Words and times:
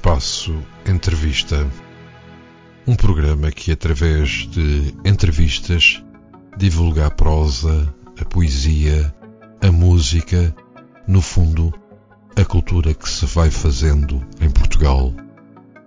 Espaço 0.00 0.58
Entrevista. 0.86 1.70
Um 2.86 2.96
programa 2.96 3.52
que, 3.52 3.70
através 3.70 4.48
de 4.48 4.94
entrevistas, 5.04 6.02
divulga 6.56 7.06
a 7.06 7.10
prosa, 7.10 7.94
a 8.18 8.24
poesia, 8.24 9.14
a 9.60 9.70
música, 9.70 10.56
no 11.06 11.20
fundo, 11.20 11.70
a 12.34 12.42
cultura 12.46 12.94
que 12.94 13.06
se 13.06 13.26
vai 13.26 13.50
fazendo 13.50 14.26
em 14.40 14.48
Portugal. 14.48 15.12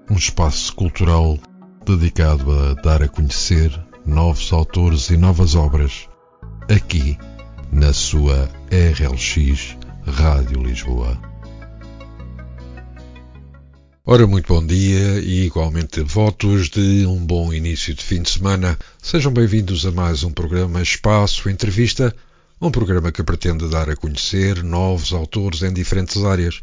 Um 0.08 0.16
espaço 0.16 0.76
cultural 0.76 1.40
dedicado 1.84 2.52
a 2.52 2.76
dar 2.76 3.02
a 3.02 3.08
conhecer 3.08 3.72
novos 4.06 4.54
autores 4.54 5.10
e 5.10 5.18
novas 5.18 5.56
obras, 5.56 6.08
aqui 6.70 7.18
na 7.72 7.92
sua 7.92 8.48
RLX 8.70 9.76
Rádio 10.06 10.62
Lisboa. 10.62 11.33
Ora, 14.06 14.28
muito 14.28 14.54
bom 14.54 14.68
dia 14.68 15.22
e 15.22 15.46
igualmente 15.46 16.02
votos 16.02 16.68
de 16.70 17.06
um 17.06 17.26
bom 17.26 17.54
início 17.54 17.94
de 17.94 18.04
fim 18.04 18.22
de 18.22 18.32
semana. 18.32 18.78
Sejam 19.02 19.32
bem-vindos 19.32 19.86
a 19.86 19.92
mais 19.92 20.26
um 20.26 20.30
programa 20.30 20.82
Espaço 20.82 21.50
Entrevista, 21.50 22.14
um 22.60 22.70
programa 22.70 23.14
que 23.14 23.24
pretende 23.24 23.70
dar 23.70 23.90
a 23.90 23.96
conhecer 23.96 24.62
novos 24.62 25.14
autores 25.14 25.62
em 25.62 25.72
diferentes 25.72 26.22
áreas. 26.22 26.62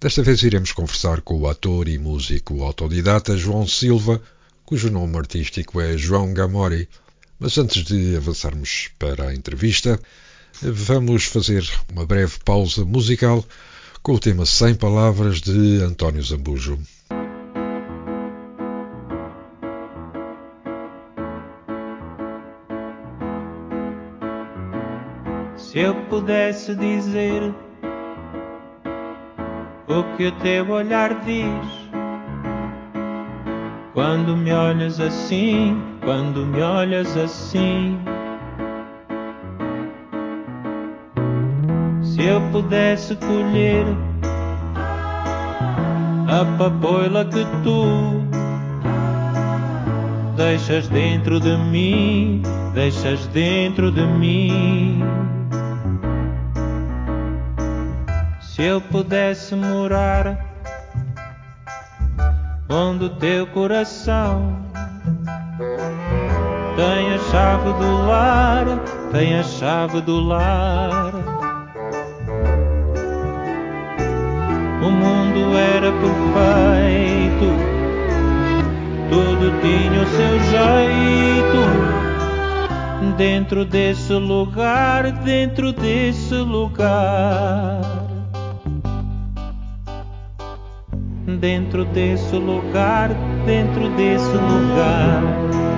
Desta 0.00 0.22
vez 0.22 0.42
iremos 0.42 0.72
conversar 0.72 1.20
com 1.20 1.40
o 1.40 1.46
ator 1.46 1.86
e 1.86 1.98
músico 1.98 2.62
autodidata 2.62 3.36
João 3.36 3.66
Silva, 3.66 4.18
cujo 4.64 4.90
nome 4.90 5.18
artístico 5.18 5.82
é 5.82 5.98
João 5.98 6.32
Gamori. 6.32 6.88
Mas 7.38 7.58
antes 7.58 7.84
de 7.84 8.16
avançarmos 8.16 8.88
para 8.98 9.28
a 9.28 9.34
entrevista, 9.34 10.00
vamos 10.62 11.24
fazer 11.24 11.62
uma 11.92 12.06
breve 12.06 12.38
pausa 12.42 12.86
musical 12.86 13.44
com 14.02 14.14
o 14.14 14.18
tema 14.18 14.46
Sem 14.46 14.74
Palavras 14.74 15.40
de 15.40 15.82
António 15.82 16.22
Zambujo. 16.22 16.78
Se 25.56 25.78
eu 25.78 25.94
pudesse 26.06 26.74
dizer 26.74 27.54
o 29.86 30.16
que 30.16 30.26
o 30.26 30.32
teu 30.38 30.68
olhar 30.70 31.22
diz, 31.24 31.90
quando 33.92 34.36
me 34.36 34.52
olhas 34.52 34.98
assim, 34.98 35.76
quando 36.02 36.46
me 36.46 36.62
olhas 36.62 37.16
assim. 37.16 37.98
Se 42.20 42.26
eu 42.26 42.40
pudesse 42.52 43.16
colher 43.16 43.86
a 46.28 46.58
papoila 46.58 47.24
que 47.24 47.46
tu 47.64 48.22
deixas 50.36 50.86
dentro 50.88 51.40
de 51.40 51.56
mim, 51.56 52.42
deixas 52.74 53.26
dentro 53.28 53.90
de 53.90 54.04
mim. 54.06 55.02
Se 58.42 58.64
eu 58.64 58.82
pudesse 58.82 59.54
morar 59.56 60.46
onde 62.68 63.06
o 63.06 63.10
teu 63.16 63.46
coração 63.46 64.58
tem 66.76 67.14
a 67.14 67.18
chave 67.30 67.72
do 67.72 68.06
lar, 68.06 68.66
tem 69.10 69.38
a 69.38 69.42
chave 69.42 70.02
do 70.02 70.20
lar. 70.20 71.19
O 74.82 74.90
mundo 74.90 75.56
era 75.56 75.92
perfeito, 75.92 77.48
tudo 79.10 79.60
tinha 79.60 80.02
o 80.02 80.06
seu 80.06 80.40
jeito. 80.50 82.00
Dentro 83.16 83.64
desse 83.64 84.14
lugar, 84.14 85.10
dentro 85.12 85.72
desse 85.72 86.34
lugar. 86.34 87.80
Dentro 91.38 91.84
desse 91.84 92.36
lugar, 92.36 93.10
dentro 93.44 93.90
desse 93.90 94.32
lugar. 94.32 95.69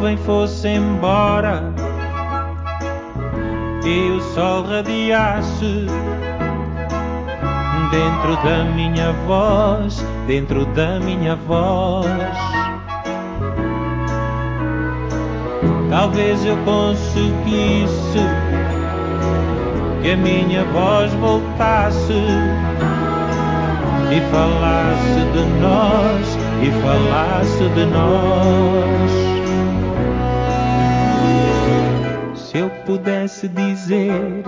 Nuvem 0.00 0.16
fosse 0.16 0.66
embora 0.66 1.62
e 3.84 4.10
o 4.12 4.20
sol 4.32 4.62
radiasse 4.64 5.86
dentro 7.90 8.36
da 8.42 8.64
minha 8.74 9.12
voz, 9.26 10.02
dentro 10.26 10.64
da 10.74 10.98
minha 11.00 11.36
voz. 11.36 12.06
Talvez 15.90 16.46
eu 16.46 16.56
conseguisse 16.64 18.24
que 20.02 20.12
a 20.12 20.16
minha 20.16 20.64
voz 20.64 21.12
voltasse 21.14 22.14
e 24.10 24.20
falasse 24.32 25.20
de 25.34 25.44
nós, 25.60 26.38
e 26.62 26.70
falasse 26.80 27.68
de 27.74 27.84
nós. 27.84 29.39
Pudesse 32.90 33.46
dizer, 33.46 34.42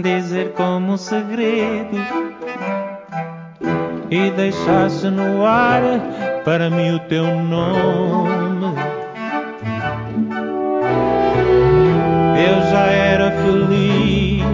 dizer 0.00 0.52
como 0.52 0.92
um 0.92 0.96
segredo 0.96 1.96
e 4.08 4.30
deixasse 4.30 5.10
no 5.10 5.44
ar 5.44 5.82
para 6.44 6.70
mim 6.70 6.94
o 6.94 7.00
teu 7.00 7.24
nome, 7.24 8.76
eu 12.38 12.60
já 12.70 12.86
era 12.86 13.32
feliz 13.32 14.44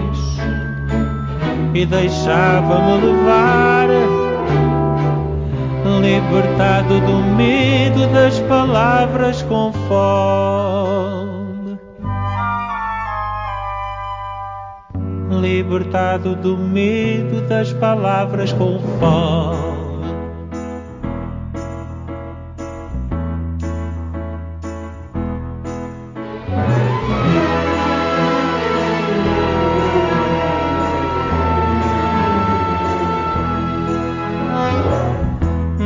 e 1.75 1.85
deixava-me 1.85 3.05
levar. 3.05 3.87
Libertado 6.01 6.99
do 7.01 7.17
medo 7.35 8.07
das 8.13 8.39
palavras 8.41 9.41
com 9.43 9.73
fome. 9.87 11.16
Libertado 15.39 16.35
do 16.35 16.57
medo 16.57 17.41
das 17.47 17.71
palavras 17.73 18.51
com 18.53 18.79
fome. 18.99 19.77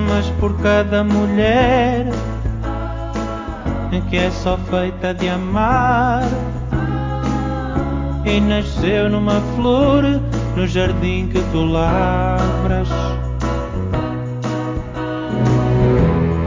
Mas 0.10 0.30
por 0.40 0.58
cada 0.62 1.04
mulher 1.04 2.08
que 4.12 4.18
é 4.18 4.30
só 4.30 4.58
feita 4.58 5.14
de 5.14 5.30
amar 5.30 6.24
e 8.26 8.40
nasceu 8.40 9.10
numa 9.10 9.42
flor 9.56 10.04
no 10.56 10.68
jardim 10.68 11.28
que 11.28 11.40
tu 11.52 11.64
lavras. 11.64 12.90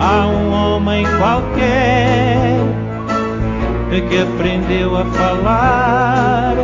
Há 0.00 0.26
um 0.26 0.52
homem 0.52 1.06
qualquer 1.18 2.04
que 4.08 4.18
aprendeu 4.18 4.97
a 4.97 5.04
falar 5.04 6.54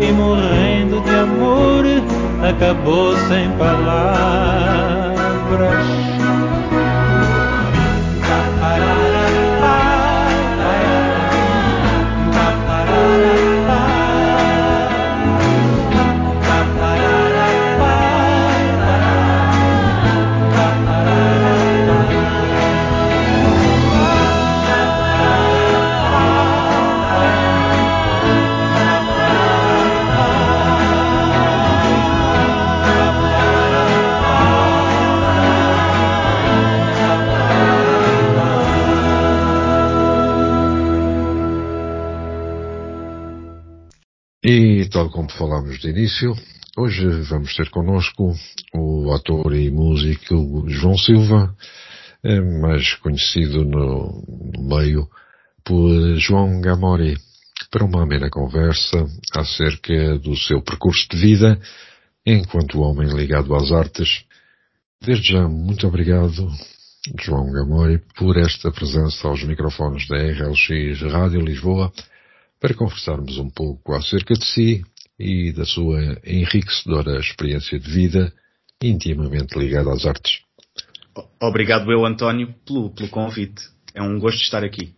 e 0.00 0.12
morrendo 0.12 1.00
de 1.02 1.14
amor 1.14 1.84
acabou 2.48 3.14
sem 3.28 3.50
palavras. 3.52 4.56
E 44.48 44.88
tal 44.90 45.10
como 45.10 45.28
falámos 45.32 45.80
de 45.80 45.90
início, 45.90 46.32
hoje 46.78 47.04
vamos 47.28 47.52
ter 47.56 47.68
connosco 47.68 48.32
o 48.72 49.12
ator 49.12 49.52
e 49.52 49.72
músico 49.72 50.64
João 50.68 50.96
Silva, 50.96 51.52
eh, 52.22 52.40
mais 52.60 52.94
conhecido 52.94 53.64
no, 53.64 54.22
meio 54.56 55.08
por 55.64 56.16
João 56.18 56.60
Gamori, 56.60 57.16
para 57.72 57.84
uma 57.84 58.04
amena 58.04 58.30
conversa 58.30 59.04
acerca 59.34 60.16
do 60.20 60.36
seu 60.36 60.62
percurso 60.62 61.08
de 61.10 61.16
vida 61.16 61.60
enquanto 62.24 62.82
homem 62.82 63.08
ligado 63.08 63.52
às 63.52 63.72
artes. 63.72 64.22
Desde 65.02 65.32
já, 65.32 65.48
muito 65.48 65.88
obrigado, 65.88 66.48
João 67.20 67.50
Gamori, 67.50 68.00
por 68.16 68.36
esta 68.36 68.70
presença 68.70 69.26
aos 69.26 69.42
microfones 69.42 70.06
da 70.06 70.18
RLX 70.18 71.00
Rádio 71.10 71.40
Lisboa 71.40 71.92
para 72.60 72.74
conversarmos 72.74 73.38
um 73.38 73.50
pouco 73.50 73.94
acerca 73.94 74.34
de 74.34 74.44
si 74.44 74.84
e 75.18 75.52
da 75.52 75.64
sua 75.64 76.18
enriquecedora 76.24 77.18
experiência 77.18 77.78
de 77.78 77.90
vida 77.90 78.32
intimamente 78.82 79.58
ligada 79.58 79.92
às 79.92 80.04
artes. 80.04 80.40
Obrigado 81.40 81.90
eu, 81.90 82.04
António, 82.04 82.54
pelo, 82.66 82.90
pelo 82.90 83.08
convite. 83.08 83.62
É 83.94 84.02
um 84.02 84.18
gosto 84.18 84.42
estar 84.42 84.62
aqui. 84.62 84.94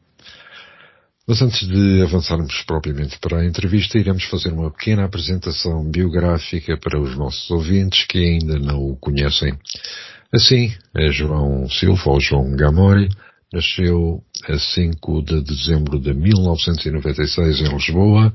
Mas 1.26 1.43
antes 1.43 1.69
de 1.69 2.02
avançarmos 2.02 2.62
propriamente 2.62 3.19
para 3.19 3.40
a 3.40 3.46
entrevista, 3.46 3.99
iremos 3.99 4.25
fazer 4.25 4.50
uma 4.50 4.70
pequena 4.70 5.04
apresentação 5.04 5.84
biográfica 5.88 6.78
para 6.78 6.99
os 6.99 7.16
nossos 7.16 7.50
ouvintes 7.50 8.06
que 8.06 8.19
ainda 8.19 8.58
não 8.58 8.81
o 8.81 8.96
conhecem. 8.96 9.56
Assim, 10.32 10.75
é 10.96 11.12
João 11.12 11.69
Silva, 11.69 12.11
ou 12.11 12.20
João 12.20 12.56
Gamori, 12.56 13.08
nasceu 13.53 14.23
a 14.47 14.59
5 14.59 15.23
de 15.23 15.41
dezembro 15.43 15.99
de 15.99 16.12
1996 16.12 17.61
em 17.61 17.75
Lisboa, 17.75 18.35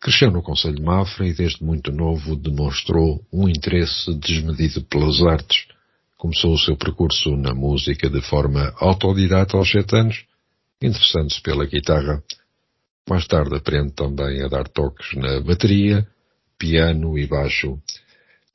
cresceu 0.00 0.30
no 0.30 0.42
Conselho 0.42 0.76
de 0.76 0.82
Mafra 0.82 1.26
e 1.26 1.34
desde 1.34 1.62
muito 1.62 1.92
novo 1.92 2.36
demonstrou 2.36 3.24
um 3.32 3.48
interesse 3.48 4.14
desmedido 4.14 4.82
pelas 4.84 5.20
artes. 5.22 5.66
Começou 6.16 6.54
o 6.54 6.58
seu 6.58 6.76
percurso 6.76 7.36
na 7.36 7.54
música 7.54 8.08
de 8.08 8.22
forma 8.22 8.72
autodidata 8.78 9.56
aos 9.56 9.70
sete 9.70 9.94
anos, 9.94 10.24
interessando-se 10.80 11.40
pela 11.42 11.66
guitarra. 11.66 12.22
Mais 13.08 13.26
tarde 13.26 13.54
aprende 13.54 13.92
também 13.92 14.42
a 14.42 14.48
dar 14.48 14.66
toques 14.68 15.14
na 15.14 15.40
bateria, 15.40 16.06
piano 16.58 17.18
e 17.18 17.26
baixo. 17.26 17.78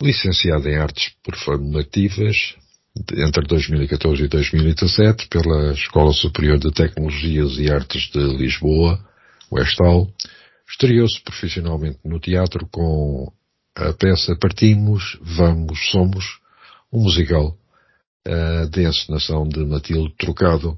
Licenciado 0.01 0.67
em 0.67 0.77
artes 0.77 1.13
performativas 1.23 2.55
entre 2.95 3.47
2014 3.47 4.23
e 4.23 4.27
2017 4.27 5.27
pela 5.27 5.73
Escola 5.73 6.11
Superior 6.11 6.57
de 6.59 6.71
Tecnologias 6.71 7.57
e 7.57 7.71
Artes 7.71 8.09
de 8.11 8.19
Lisboa, 8.19 8.99
Westal, 9.51 10.09
estreou-se 10.69 11.21
profissionalmente 11.23 11.99
no 12.03 12.19
teatro 12.19 12.67
com 12.69 13.31
a 13.75 13.93
peça 13.93 14.35
Partimos, 14.35 15.17
Vamos, 15.21 15.89
Somos, 15.89 16.25
um 16.91 17.01
musical 17.03 17.57
de 18.69 18.83
encenação 18.83 19.47
de 19.47 19.65
Matilde 19.65 20.13
Trocado. 20.17 20.77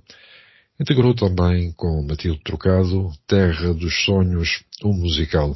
Integrou 0.79 1.13
também 1.13 1.73
com 1.73 2.05
Matilde 2.07 2.41
Trocado 2.43 3.11
Terra 3.27 3.73
dos 3.73 4.05
Sonhos, 4.05 4.63
um 4.83 4.93
musical. 4.93 5.55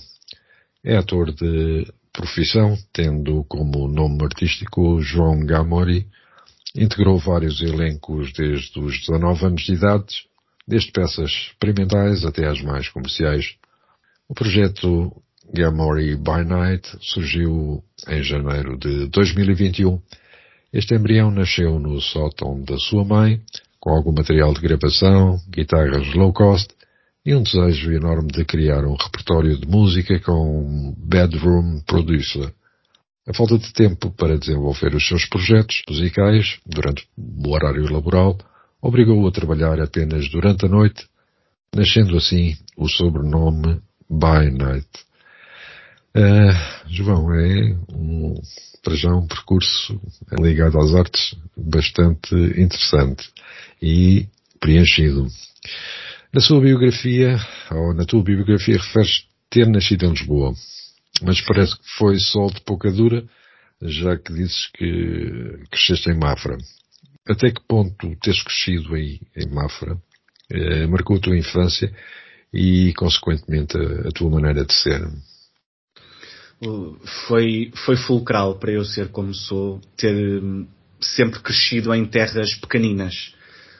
É 0.83 0.97
ator 0.97 1.33
de 1.33 1.87
profissão, 2.11 2.75
tendo 2.91 3.43
como 3.45 3.87
nome 3.87 4.23
artístico 4.23 5.01
João 5.01 5.45
Gamori, 5.45 6.07
integrou 6.75 7.17
vários 7.17 7.61
elencos 7.61 8.31
desde 8.33 8.79
os 8.79 8.99
19 8.99 9.45
anos 9.45 9.63
de 9.63 9.73
idade, 9.73 10.25
desde 10.67 10.91
peças 10.91 11.31
experimentais 11.31 12.25
até 12.25 12.47
as 12.47 12.61
mais 12.61 12.89
comerciais. 12.89 13.55
O 14.27 14.33
projeto 14.33 15.11
Gamori 15.53 16.15
by 16.15 16.43
Night 16.45 16.97
surgiu 17.01 17.83
em 18.07 18.21
janeiro 18.21 18.77
de 18.77 19.07
2021 19.07 20.01
este 20.73 20.93
embrião 20.93 21.31
nasceu 21.31 21.79
no 21.79 21.99
sótão 22.01 22.61
da 22.61 22.77
sua 22.77 23.05
mãe, 23.05 23.41
com 23.79 23.89
algum 23.89 24.11
material 24.11 24.53
de 24.53 24.59
gravação, 24.59 25.39
guitarras 25.49 26.13
low 26.13 26.33
cost 26.33 26.67
e 27.25 27.33
um 27.33 27.41
desejo 27.41 27.91
enorme 27.93 28.27
de 28.27 28.43
criar 28.43 28.85
um 28.85 28.95
repertório 28.95 29.57
de 29.57 29.65
música 29.65 30.19
com 30.19 30.67
um 30.67 30.93
bedroom 30.97 31.79
producer. 31.87 32.53
A 33.27 33.33
falta 33.33 33.57
de 33.57 33.73
tempo 33.73 34.09
para 34.11 34.37
desenvolver 34.37 34.95
os 34.95 35.05
seus 35.05 35.25
projetos 35.25 35.81
musicais 35.89 36.59
durante 36.65 37.05
o 37.17 37.49
horário 37.51 37.91
laboral 37.91 38.37
obrigou-o 38.81 39.27
a 39.27 39.31
trabalhar 39.31 39.81
apenas 39.81 40.29
durante 40.29 40.65
a 40.65 40.69
noite, 40.69 41.05
nascendo 41.75 42.15
assim 42.15 42.55
o 42.77 42.87
sobrenome 42.87 43.81
By 44.09 44.49
Night. 44.49 44.87
Uh, 46.15 46.89
João 46.89 47.33
é 47.33 47.75
um 47.91 48.33
para 48.81 48.95
já 48.95 49.13
um 49.13 49.27
percurso 49.27 49.99
ligado 50.39 50.79
às 50.79 50.95
artes 50.95 51.35
bastante 51.57 52.33
interessante 52.33 53.29
e 53.81 54.25
preenchido. 54.61 55.27
Na 56.33 56.39
sua 56.39 56.61
biografia, 56.61 57.37
ou 57.71 57.93
na 57.93 58.05
tua 58.05 58.23
biografia, 58.23 58.77
referes 58.77 59.25
ter 59.49 59.67
nascido 59.67 60.05
em 60.05 60.11
Lisboa, 60.11 60.53
mas 61.21 61.41
parece 61.41 61.75
que 61.77 61.89
foi 61.97 62.19
sol 62.19 62.51
de 62.51 62.61
pouca 62.61 62.91
dura, 62.91 63.23
já 63.81 64.17
que 64.17 64.33
dizes 64.33 64.67
que 64.73 65.63
cresceste 65.71 66.09
em 66.09 66.17
Mafra. 66.17 66.57
Até 67.27 67.51
que 67.51 67.61
ponto 67.67 68.15
teres 68.21 68.41
crescido 68.41 68.95
aí 68.95 69.19
em 69.35 69.49
Mafra 69.49 69.97
eh, 70.49 70.87
marcou 70.87 71.17
a 71.17 71.19
tua 71.19 71.37
infância 71.37 71.93
e, 72.53 72.93
consequentemente, 72.93 73.77
a, 73.77 74.07
a 74.07 74.11
tua 74.11 74.29
maneira 74.29 74.65
de 74.65 74.73
ser? 74.73 75.01
foi, 77.27 77.71
foi 77.85 77.95
fulcral 77.95 78.57
para 78.57 78.71
eu 78.71 78.83
ser 78.83 79.09
como 79.09 79.33
sou, 79.33 79.79
ter 79.95 80.41
hum, 80.41 80.67
sempre 80.99 81.39
crescido 81.39 81.93
em 81.93 82.05
terras 82.05 82.55
pequeninas. 82.55 83.35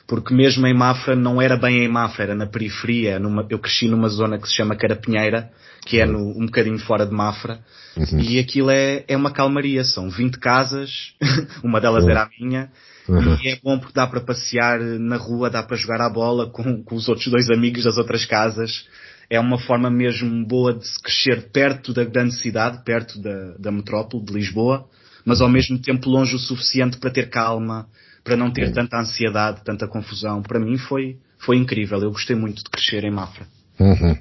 Porque 0.08 0.34
mesmo 0.34 0.66
em 0.66 0.74
Mafra 0.74 1.16
não 1.16 1.42
era 1.42 1.58
bem 1.58 1.84
em 1.84 1.88
Mafra, 1.88 2.24
era 2.24 2.36
na 2.36 2.46
periferia. 2.46 3.20
Numa, 3.20 3.46
eu 3.50 3.60
cresci 3.60 3.88
numa 3.88 4.08
zona 4.08 4.40
que 4.40 4.48
se 4.48 4.56
chama 4.56 4.76
Carapinheira, 4.76 5.52
que 5.86 6.00
é 6.00 6.06
no, 6.06 6.30
um 6.30 6.46
bocadinho 6.46 6.80
fora 6.80 7.06
de 7.06 7.14
Mafra. 7.14 7.60
Uhum. 7.96 8.20
E 8.20 8.40
aquilo 8.40 8.70
é, 8.70 9.04
é 9.08 9.18
uma 9.18 9.32
calmaria. 9.32 9.84
São 9.84 10.10
20 10.10 10.40
casas, 10.40 11.14
uma 11.64 11.82
delas 11.82 12.06
uhum. 12.06 12.10
era 12.10 12.24
a 12.24 12.30
minha. 12.40 12.72
Uhum. 13.10 13.38
E 13.44 13.50
é 13.50 13.60
bom 13.62 13.78
porque 13.78 13.94
dá 13.94 14.08
para 14.08 14.22
passear 14.22 14.80
na 14.80 15.18
rua, 15.18 15.50
dá 15.50 15.62
para 15.62 15.76
jogar 15.76 16.02
a 16.02 16.10
bola 16.10 16.50
com, 16.50 16.82
com 16.84 16.96
os 16.96 17.10
outros 17.10 17.28
dois 17.28 17.50
amigos 17.50 17.84
das 17.84 17.98
outras 17.98 18.26
casas 18.26 18.86
é 19.30 19.40
uma 19.40 19.60
forma 19.60 19.90
mesmo 19.90 20.46
boa 20.46 20.74
de 20.74 20.88
se 20.88 21.02
crescer 21.02 21.50
perto 21.52 21.94
da 21.94 22.04
grande 22.06 22.36
cidade, 22.36 22.84
perto 22.84 23.20
da, 23.22 23.56
da 23.60 23.72
metrópole 23.72 24.24
de 24.24 24.34
Lisboa, 24.34 24.88
mas 25.26 25.42
ao 25.42 25.50
mesmo 25.50 25.78
tempo 25.80 26.10
longe 26.10 26.36
o 26.36 26.40
suficiente 26.40 26.98
para 26.98 27.12
ter 27.12 27.30
calma, 27.30 27.88
para 28.28 28.36
não 28.36 28.52
ter 28.52 28.74
tanta 28.74 29.00
ansiedade, 29.00 29.64
tanta 29.64 29.88
confusão. 29.88 30.42
Para 30.42 30.60
mim 30.60 30.78
foi, 30.78 31.18
foi 31.40 31.56
incrível. 31.56 31.98
Eu 32.00 32.12
gostei 32.12 32.36
muito 32.36 32.62
de 32.62 32.70
crescer 32.70 33.06
em 33.06 33.12
Mafra. 33.12 33.48
Uhum. 33.80 34.18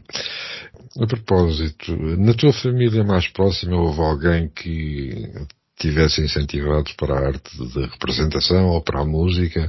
A 1.03 1.07
propósito, 1.09 1.97
na 2.17 2.33
tua 2.33 2.53
família 2.53 3.03
mais 3.03 3.27
próxima 3.27 3.77
houve 3.77 4.01
alguém 4.01 4.49
que 4.49 5.29
tivesse 5.77 6.23
incentivado 6.23 6.91
para 6.97 7.15
a 7.15 7.27
arte 7.27 7.59
de 7.59 7.81
representação 7.87 8.69
ou 8.69 8.81
para 8.81 9.01
a 9.01 9.05
música? 9.05 9.69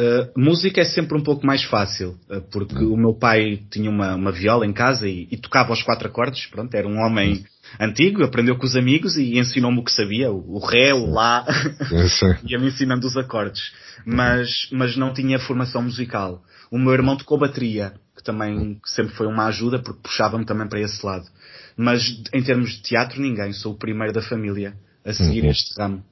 Uh, 0.00 0.32
música 0.34 0.80
é 0.80 0.84
sempre 0.84 1.18
um 1.18 1.22
pouco 1.22 1.46
mais 1.46 1.62
fácil, 1.64 2.18
uh, 2.30 2.40
porque 2.50 2.82
o 2.82 2.96
meu 2.96 3.12
pai 3.12 3.60
tinha 3.70 3.90
uma, 3.90 4.14
uma 4.14 4.32
viola 4.32 4.64
em 4.64 4.72
casa 4.72 5.06
e, 5.06 5.28
e, 5.30 5.36
tocava 5.36 5.74
os 5.74 5.82
quatro 5.82 6.08
acordes, 6.08 6.46
pronto, 6.46 6.74
era 6.74 6.88
um 6.88 6.96
homem 7.00 7.44
antigo, 7.78 8.24
aprendeu 8.24 8.56
com 8.56 8.64
os 8.64 8.76
amigos 8.76 9.18
e 9.18 9.38
ensinou-me 9.38 9.78
o 9.78 9.84
que 9.84 9.92
sabia, 9.92 10.32
o, 10.32 10.54
o 10.54 10.58
ré, 10.58 10.94
o 10.94 11.10
lá, 11.10 11.44
ia-me 12.48 12.68
ensinando 12.68 13.06
os 13.06 13.14
acordes, 13.14 13.72
mas, 14.06 14.48
mas 14.72 14.96
não 14.96 15.12
tinha 15.12 15.38
formação 15.38 15.82
musical. 15.82 16.42
O 16.70 16.78
meu 16.78 16.94
irmão 16.94 17.18
tocou 17.18 17.38
bateria, 17.38 17.92
que 18.16 18.22
também 18.22 18.80
sempre 18.86 19.14
foi 19.14 19.26
uma 19.26 19.48
ajuda, 19.48 19.80
porque 19.80 20.00
puxava-me 20.02 20.46
também 20.46 20.66
para 20.66 20.80
esse 20.80 21.04
lado. 21.04 21.26
Mas 21.76 22.22
em 22.32 22.42
termos 22.42 22.70
de 22.70 22.82
teatro, 22.82 23.20
ninguém, 23.20 23.52
sou 23.52 23.74
o 23.74 23.78
primeiro 23.78 24.14
da 24.14 24.22
família 24.22 24.72
a 25.04 25.12
seguir 25.12 25.42
uhum. 25.42 25.50
este 25.50 25.78
ramo. 25.78 26.02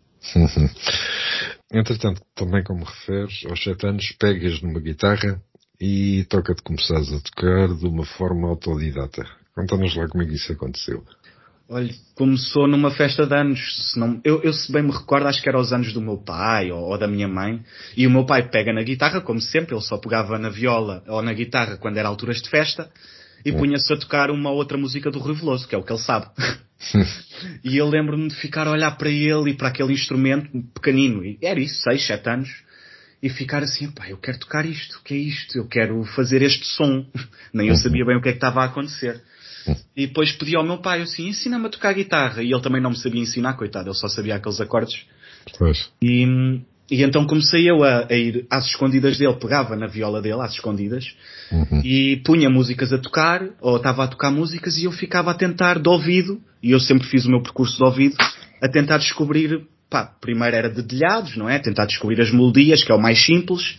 Entretanto, 1.73 2.23
também 2.35 2.65
como 2.65 2.85
referes, 2.85 3.45
aos 3.47 3.63
sete 3.63 3.87
anos 3.87 4.13
pegas 4.19 4.63
numa 4.63 4.81
guitarra 4.81 5.41
e 5.81 6.25
toca-te 6.29 6.63
começares 6.63 7.13
a 7.13 7.21
tocar 7.21 7.69
de 7.77 7.87
uma 7.87 8.05
forma 8.05 8.49
autodidata. 8.49 9.25
Conta-nos 9.55 9.95
lá 9.95 10.09
como 10.09 10.23
é 10.23 10.27
que 10.27 10.35
isso 10.35 10.53
aconteceu. 10.53 11.05
Olha, 11.69 11.93
começou 12.15 12.67
numa 12.67 12.91
festa 12.91 13.27
de 13.27 13.35
anos. 13.35 13.93
Se 13.93 14.01
não, 14.01 14.19
eu, 14.25 14.41
eu, 14.43 14.55
se 14.55 14.73
bem 14.73 14.83
me 14.83 14.91
recordo, 14.91 15.27
acho 15.27 15.43
que 15.43 15.49
era 15.49 15.61
os 15.61 15.71
anos 15.71 15.93
do 15.93 16.01
meu 16.01 16.17
pai 16.17 16.73
ou, 16.73 16.81
ou, 16.81 16.99
da 16.99 17.07
minha 17.07 17.29
mãe. 17.29 17.63
E 17.95 18.07
o 18.07 18.11
meu 18.11 18.25
pai 18.25 18.49
pega 18.49 18.73
na 18.73 18.83
guitarra, 18.83 19.21
como 19.21 19.41
sempre, 19.41 19.75
ele 19.75 19.83
só 19.83 19.99
pegava 19.99 20.39
na 20.39 20.49
viola 20.49 21.05
ou 21.07 21.21
na 21.21 21.35
guitarra 21.35 21.77
quando 21.77 21.99
era 21.99 22.09
alturas 22.09 22.41
de 22.41 22.49
festa 22.49 22.91
e 23.45 23.53
punha-se 23.53 23.93
a 23.93 23.99
tocar 23.99 24.31
uma 24.31 24.51
outra 24.51 24.79
música 24.79 25.11
do 25.11 25.19
Rui 25.19 25.35
Veloso, 25.35 25.69
que 25.69 25.75
é 25.75 25.79
o 25.79 25.83
que 25.83 25.93
ele 25.93 26.01
sabe. 26.01 26.27
e 27.65 27.77
eu 27.77 27.89
lembro-me 27.89 28.29
de 28.29 28.37
ficar 28.37 28.67
a 28.67 28.71
olhar 28.71 28.93
para 28.93 29.11
ele 29.11 29.51
e 29.51 29.55
para 29.55 29.69
aquele 29.69 29.93
instrumento 29.93 30.51
pequenino, 30.75 31.25
e 31.25 31.39
era 31.43 31.61
isso, 31.61 31.83
6, 31.83 32.07
7 32.07 32.29
anos, 32.31 32.49
e 33.23 33.29
ficar 33.29 33.63
assim, 33.63 33.91
pá, 33.91 34.09
eu 34.09 34.17
quero 34.17 34.39
tocar 34.39 34.65
isto, 34.65 34.99
o 34.99 35.03
que 35.03 35.15
é 35.15 35.17
isto? 35.17 35.59
Eu 35.59 35.67
quero 35.67 36.05
fazer 36.05 36.41
este 36.43 36.65
som. 36.65 37.05
Nem 37.53 37.67
eu 37.67 37.75
uhum. 37.75 37.81
sabia 37.81 38.05
bem 38.05 38.17
o 38.17 38.23
que 38.23 38.29
é 38.29 38.33
que 38.33 38.37
estava 38.37 38.63
a 38.63 38.67
acontecer. 38.67 39.21
E 39.97 40.07
depois 40.07 40.33
pedi 40.33 40.57
ao 40.57 40.65
meu 40.65 40.79
pai 40.79 41.03
assim, 41.03 41.29
ensina-me 41.29 41.67
a 41.67 41.69
tocar 41.69 41.93
guitarra. 41.93 42.43
E 42.43 42.53
ele 42.53 42.63
também 42.63 42.81
não 42.81 42.91
me 42.91 42.97
sabia 42.97 43.21
ensinar, 43.21 43.55
coitado, 43.55 43.89
ele 43.89 43.97
só 43.97 44.09
sabia 44.09 44.37
aqueles 44.37 44.61
acordes. 44.61 45.05
Pois. 45.59 45.91
E, 46.01 46.63
e 46.91 47.03
então 47.03 47.27
comecei 47.27 47.71
eu 47.71 47.85
a, 47.85 48.07
a 48.09 48.15
ir 48.15 48.47
às 48.51 48.67
escondidas 48.67 49.19
dele, 49.19 49.35
pegava 49.35 49.77
na 49.77 49.87
viola 49.87 50.23
dele, 50.23 50.41
às 50.41 50.53
escondidas, 50.55 51.15
Uhum. 51.51 51.81
e 51.83 52.17
punha 52.25 52.51
músicas 52.51 52.93
a 52.93 52.99
tocar, 52.99 53.43
ou 53.61 53.77
estava 53.79 54.05
a 54.05 54.09
tocar 54.09 54.31
músicas, 54.31 54.77
e 54.77 54.85
eu 54.85 54.93
ficava 54.93 55.31
a 55.31 55.35
tentar 55.35 55.79
de 55.79 55.89
ouvido, 55.89 56.41
e 56.63 56.71
eu 56.73 56.81
sempre 56.81 57.07
fiz 57.07 57.25
o 57.25 57.31
meu 57.31 57.43
percurso 57.43 57.77
de 57.77 57.85
ouvido, 57.85 58.17
a 58.63 58.69
tentar 58.69 58.99
descobrir, 58.99 59.63
pá, 59.89 60.05
primeiro 60.21 60.57
era 60.57 60.69
dedilhados, 60.69 61.37
não 61.37 61.49
é? 61.49 61.59
Tentar 61.59 61.87
descobrir 61.87 62.21
as 62.21 62.31
melodias, 62.31 62.85
que 62.85 62.93
é 62.93 62.95
o 62.95 63.01
mais 63.01 63.25
simples, 63.25 63.79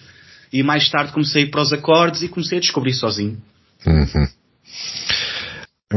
e 0.51 0.63
mais 0.63 0.89
tarde 0.89 1.11
comecei 1.11 1.43
a 1.43 1.45
ir 1.45 1.51
para 1.51 1.61
os 1.61 1.71
acordes 1.71 2.23
e 2.23 2.27
comecei 2.29 2.57
a 2.57 2.61
descobrir 2.61 2.93
sozinho. 2.93 3.37
Uhum. 3.85 4.27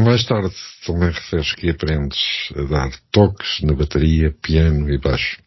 Mais 0.05 0.25
tarde 0.25 0.55
também 0.87 1.11
referes 1.11 1.55
que 1.55 1.71
aprendes 1.71 2.19
a 2.57 2.63
dar 2.63 2.91
toques 3.11 3.61
na 3.63 3.75
bateria, 3.75 4.35
piano 4.43 4.91
e 4.91 4.99
baixo. 4.99 5.39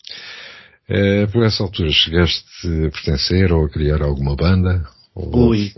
Eh, 0.88 1.26
por 1.28 1.44
essa 1.44 1.64
altura 1.64 1.90
chegaste 1.92 2.46
a 2.68 2.92
pertencer 2.92 3.52
ou 3.52 3.66
a 3.66 3.70
criar 3.70 4.02
alguma 4.02 4.36
banda? 4.36 4.86
Ou- 5.16 5.50
Ui. 5.50 5.72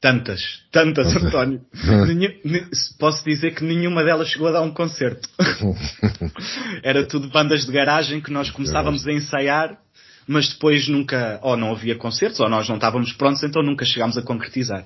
Tantas, 0.00 0.40
tantas, 0.72 1.14
António. 1.14 1.60
Nenhu- 2.08 2.34
ne- 2.44 2.66
posso 2.98 3.24
dizer 3.24 3.54
que 3.54 3.62
nenhuma 3.62 4.02
delas 4.02 4.28
chegou 4.28 4.48
a 4.48 4.52
dar 4.52 4.62
um 4.62 4.72
concerto. 4.72 5.28
Era 6.82 7.06
tudo 7.06 7.28
bandas 7.28 7.64
de 7.64 7.72
garagem 7.72 8.20
que 8.20 8.32
nós 8.32 8.50
começávamos 8.50 9.06
a 9.06 9.12
ensaiar, 9.12 9.78
mas 10.26 10.48
depois 10.48 10.88
nunca, 10.88 11.38
ou 11.42 11.56
não 11.56 11.70
havia 11.72 11.94
concertos, 11.94 12.40
ou 12.40 12.48
nós 12.48 12.68
não 12.68 12.76
estávamos 12.76 13.12
prontos, 13.12 13.42
então 13.44 13.62
nunca 13.62 13.84
chegámos 13.84 14.16
a 14.18 14.22
concretizar. 14.22 14.84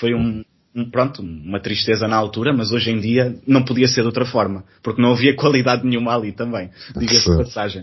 Foi 0.00 0.14
um- 0.14 0.42
pronto, 0.90 1.22
uma 1.22 1.60
tristeza 1.60 2.08
na 2.08 2.16
altura, 2.16 2.52
mas 2.52 2.72
hoje 2.72 2.90
em 2.90 3.00
dia 3.00 3.36
não 3.46 3.64
podia 3.64 3.86
ser 3.86 4.00
de 4.00 4.08
outra 4.08 4.24
forma, 4.24 4.64
porque 4.82 5.00
não 5.00 5.12
havia 5.12 5.36
qualidade 5.36 5.86
nenhuma 5.86 6.14
ali 6.14 6.32
também, 6.32 6.70
diga-se 6.96 7.30
de 7.30 7.36
passagem. 7.36 7.82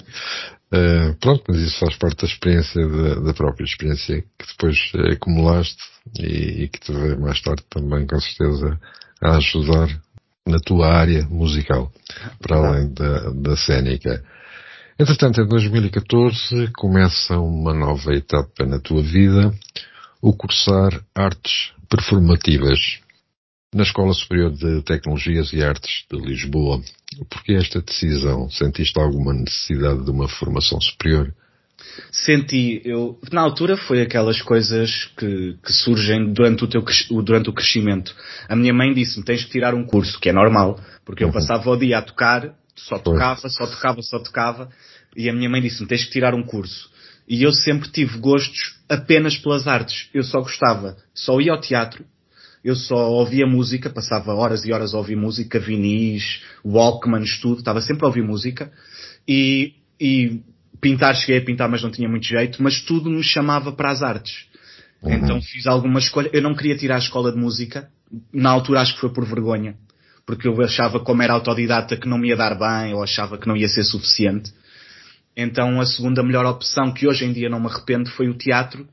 Eh, 0.74 1.16
pronto, 1.20 1.44
mas 1.48 1.58
isso 1.60 1.80
faz 1.80 1.96
parte 1.98 2.22
da 2.22 2.28
experiência, 2.28 2.88
da, 2.88 3.16
da 3.16 3.34
própria 3.34 3.66
experiência 3.66 4.22
que 4.22 4.48
depois 4.48 4.92
eh, 4.96 5.14
acumulaste 5.14 5.84
e, 6.18 6.64
e 6.64 6.68
que 6.70 6.80
te 6.80 6.94
veio 6.94 7.20
mais 7.20 7.42
tarde 7.42 7.64
também, 7.70 8.06
com 8.06 8.20
certeza, 8.20 8.80
a 9.22 9.38
ajudar 9.38 9.90
na 10.48 10.60
tua 10.60 10.88
área 10.88 11.26
musical, 11.28 11.92
para 12.42 12.58
além 12.58 12.94
da, 12.94 13.30
da 13.32 13.56
cénica. 13.58 14.24
Entretanto, 14.98 15.42
em 15.42 15.48
2014 15.48 16.72
começa 16.76 17.38
uma 17.38 17.74
nova 17.74 18.14
etapa 18.14 18.66
na 18.66 18.80
tua 18.80 19.02
vida, 19.02 19.54
o 20.22 20.34
cursar 20.34 21.02
artes 21.16 21.74
performativas 21.92 22.80
na 23.76 23.84
Escola 23.84 24.14
Superior 24.14 24.52
de 24.52 24.82
Tecnologias 24.84 25.52
e 25.52 25.62
Artes 25.62 26.06
de 26.10 26.18
Lisboa. 26.18 26.82
Porquê 27.30 27.54
esta 27.54 27.82
decisão? 27.82 28.50
Sentiste 28.50 28.98
alguma 29.00 29.34
necessidade 29.34 30.04
de 30.06 30.12
uma 30.12 30.28
formação 30.30 30.80
superior? 30.80 31.34
Senti, 32.12 32.82
eu, 32.86 33.20
na 33.32 33.42
altura 33.42 33.76
foi 33.76 34.02
aquelas 34.02 34.42
coisas 34.42 35.10
que, 35.18 35.58
que 35.64 35.74
surgem 35.74 36.32
durante 36.32 36.64
o, 36.64 36.68
teu, 36.68 36.84
durante 37.24 37.50
o 37.50 37.54
crescimento. 37.54 38.16
A 38.48 38.56
minha 38.56 38.74
mãe 38.74 38.94
disse-me, 38.94 39.26
tens 39.26 39.44
que 39.44 39.52
tirar 39.52 39.74
um 39.74 39.86
curso, 39.86 40.20
que 40.20 40.30
é 40.30 40.34
normal, 40.34 40.80
porque 41.06 41.24
eu 41.24 41.28
Uhum. 41.28 41.34
passava 41.34 41.70
o 41.70 41.76
dia 41.76 41.98
a 41.98 42.02
tocar, 42.02 42.54
só 42.76 42.98
tocava, 43.00 43.50
só 43.50 43.68
tocava, 43.68 44.02
só 44.02 44.20
tocava, 44.20 44.70
e 45.16 45.30
a 45.30 45.34
minha 45.34 45.50
mãe 45.50 45.62
disse-me, 45.62 45.88
tens 45.88 46.06
que 46.06 46.12
tirar 46.12 46.34
um 46.34 46.44
curso. 46.44 46.91
E 47.32 47.44
eu 47.44 47.54
sempre 47.54 47.90
tive 47.90 48.18
gostos 48.18 48.76
apenas 48.90 49.38
pelas 49.38 49.66
artes. 49.66 50.10
Eu 50.14 50.22
só 50.22 50.42
gostava, 50.42 50.98
só 51.14 51.40
ia 51.40 51.54
ao 51.54 51.62
teatro, 51.62 52.04
eu 52.62 52.76
só 52.76 53.10
ouvia 53.10 53.48
música, 53.48 53.90
passava 53.90 54.34
horas 54.34 54.66
e 54.66 54.74
horas 54.74 54.94
a 54.94 54.98
ouvir 54.98 55.16
música, 55.16 55.58
vinis, 55.58 56.44
Walkmans, 56.66 57.40
tudo, 57.40 57.60
estava 57.60 57.80
sempre 57.80 58.04
a 58.04 58.08
ouvir 58.08 58.22
música. 58.22 58.70
E, 59.26 59.76
e 59.98 60.42
pintar, 60.82 61.16
cheguei 61.16 61.38
a 61.38 61.46
pintar, 61.46 61.70
mas 61.70 61.82
não 61.82 61.90
tinha 61.90 62.10
muito 62.10 62.26
jeito, 62.28 62.62
mas 62.62 62.82
tudo 62.82 63.10
me 63.10 63.24
chamava 63.24 63.72
para 63.72 63.92
as 63.92 64.04
artes. 64.04 64.48
Então 65.02 65.42
fiz 65.42 65.66
alguma 65.68 66.00
escolha. 66.00 66.30
Eu 66.34 66.42
não 66.42 66.54
queria 66.54 66.76
tirar 66.76 66.96
a 66.96 67.00
escola 67.00 67.32
de 67.32 67.38
música. 67.38 67.88
Na 68.34 68.50
altura 68.50 68.82
acho 68.82 68.96
que 68.96 69.00
foi 69.00 69.14
por 69.14 69.24
vergonha. 69.24 69.78
Porque 70.26 70.50
eu 70.50 70.62
achava 70.62 71.00
como 71.00 71.22
era 71.22 71.32
autodidata 71.32 71.96
que 71.96 72.10
não 72.10 72.18
me 72.18 72.28
ia 72.28 72.36
dar 72.36 72.60
bem, 72.60 72.94
ou 72.94 73.02
achava 73.02 73.38
que 73.38 73.48
não 73.48 73.56
ia 73.56 73.70
ser 73.70 73.86
suficiente. 73.86 74.52
Então 75.36 75.80
a 75.80 75.86
segunda 75.86 76.22
melhor 76.24 76.46
opção, 76.46 76.94
que 76.94 77.08
hoje 77.08 77.26
em 77.26 77.34
dia 77.34 77.50
não 77.50 77.60
me 77.60 77.68
arrependo, 77.68 78.10
foi 78.12 78.28
o 78.30 78.34
teatro. 78.38 78.88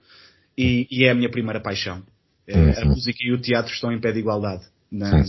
E, 0.57 0.87
e 0.91 1.05
é 1.05 1.11
a 1.11 1.15
minha 1.15 1.31
primeira 1.31 1.61
paixão. 1.61 2.03
É, 2.47 2.55
A 2.81 2.85
Uhum. 2.85 2.89
música 2.91 3.19
e 3.23 3.33
o 3.33 3.41
teatro 3.41 3.73
estão 3.73 3.93
em 3.93 4.01
pé 4.01 4.11
de 4.13 4.19
igualdade 4.21 4.65
na, 4.91 5.25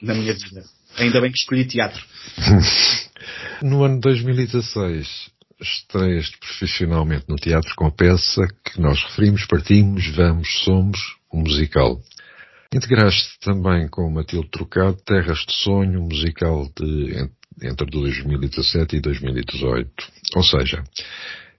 na 0.00 0.14
minha 0.14 0.32
vida. 0.34 0.64
Ainda 0.98 1.20
bem 1.20 1.30
que 1.30 1.38
escolhi 1.38 1.64
teatro. 1.64 2.02
No 3.62 3.84
ano 3.84 3.94
de 3.94 4.00
2016, 4.00 5.30
estreias-te 5.60 6.36
profissionalmente 6.38 7.24
no 7.28 7.36
teatro 7.36 7.72
com 7.76 7.86
a 7.86 7.92
peça 7.92 8.42
que 8.64 8.80
nós 8.80 9.00
referimos, 9.04 9.46
partimos, 9.46 10.04
vamos, 10.16 10.48
somos, 10.64 10.98
um 11.32 11.40
musical. 11.42 12.00
Integraste 12.74 13.38
também 13.40 13.86
com 13.88 14.10
Matilde 14.10 14.48
Trocado 14.50 14.96
Terras 15.04 15.38
de 15.46 15.52
Sonho, 15.62 16.00
um 16.00 16.08
musical 16.08 16.68
de, 16.76 17.30
entre 17.62 17.86
2017 17.86 18.96
e 18.96 19.00
2018. 19.00 19.90
Ou 20.36 20.42
seja, 20.42 20.84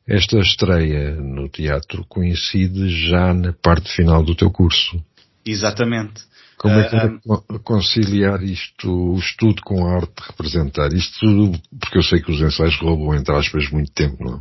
esta 0.08 0.40
estreia 0.40 1.12
no 1.16 1.50
teatro 1.50 2.06
coincide 2.08 2.90
já 3.10 3.34
na 3.34 3.54
parte 3.54 3.90
final 3.92 4.24
do 4.24 4.36
teu 4.36 4.50
curso. 4.50 5.04
Exatamente. 5.46 6.22
Como 6.58 6.76
é 6.80 6.90
que 6.90 7.20
co- 7.28 7.60
conciliar 7.64 8.42
isto, 8.42 8.90
o 8.90 9.20
estudo 9.20 9.62
com 9.64 9.86
a 9.86 9.96
arte 9.96 10.14
de 10.16 10.28
representar? 10.28 10.94
Isto 10.94 11.20
tudo, 11.20 11.62
porque 11.80 11.98
eu 11.98 12.04
sei 12.04 12.22
que 12.22 12.32
os 12.32 12.40
ensaios 12.40 12.78
roubam, 12.78 13.14
entre 13.14 13.36
aspas, 13.36 13.70
muito 13.70 13.92
tempo, 13.92 14.24
não 14.24 14.38
é? 14.38 14.40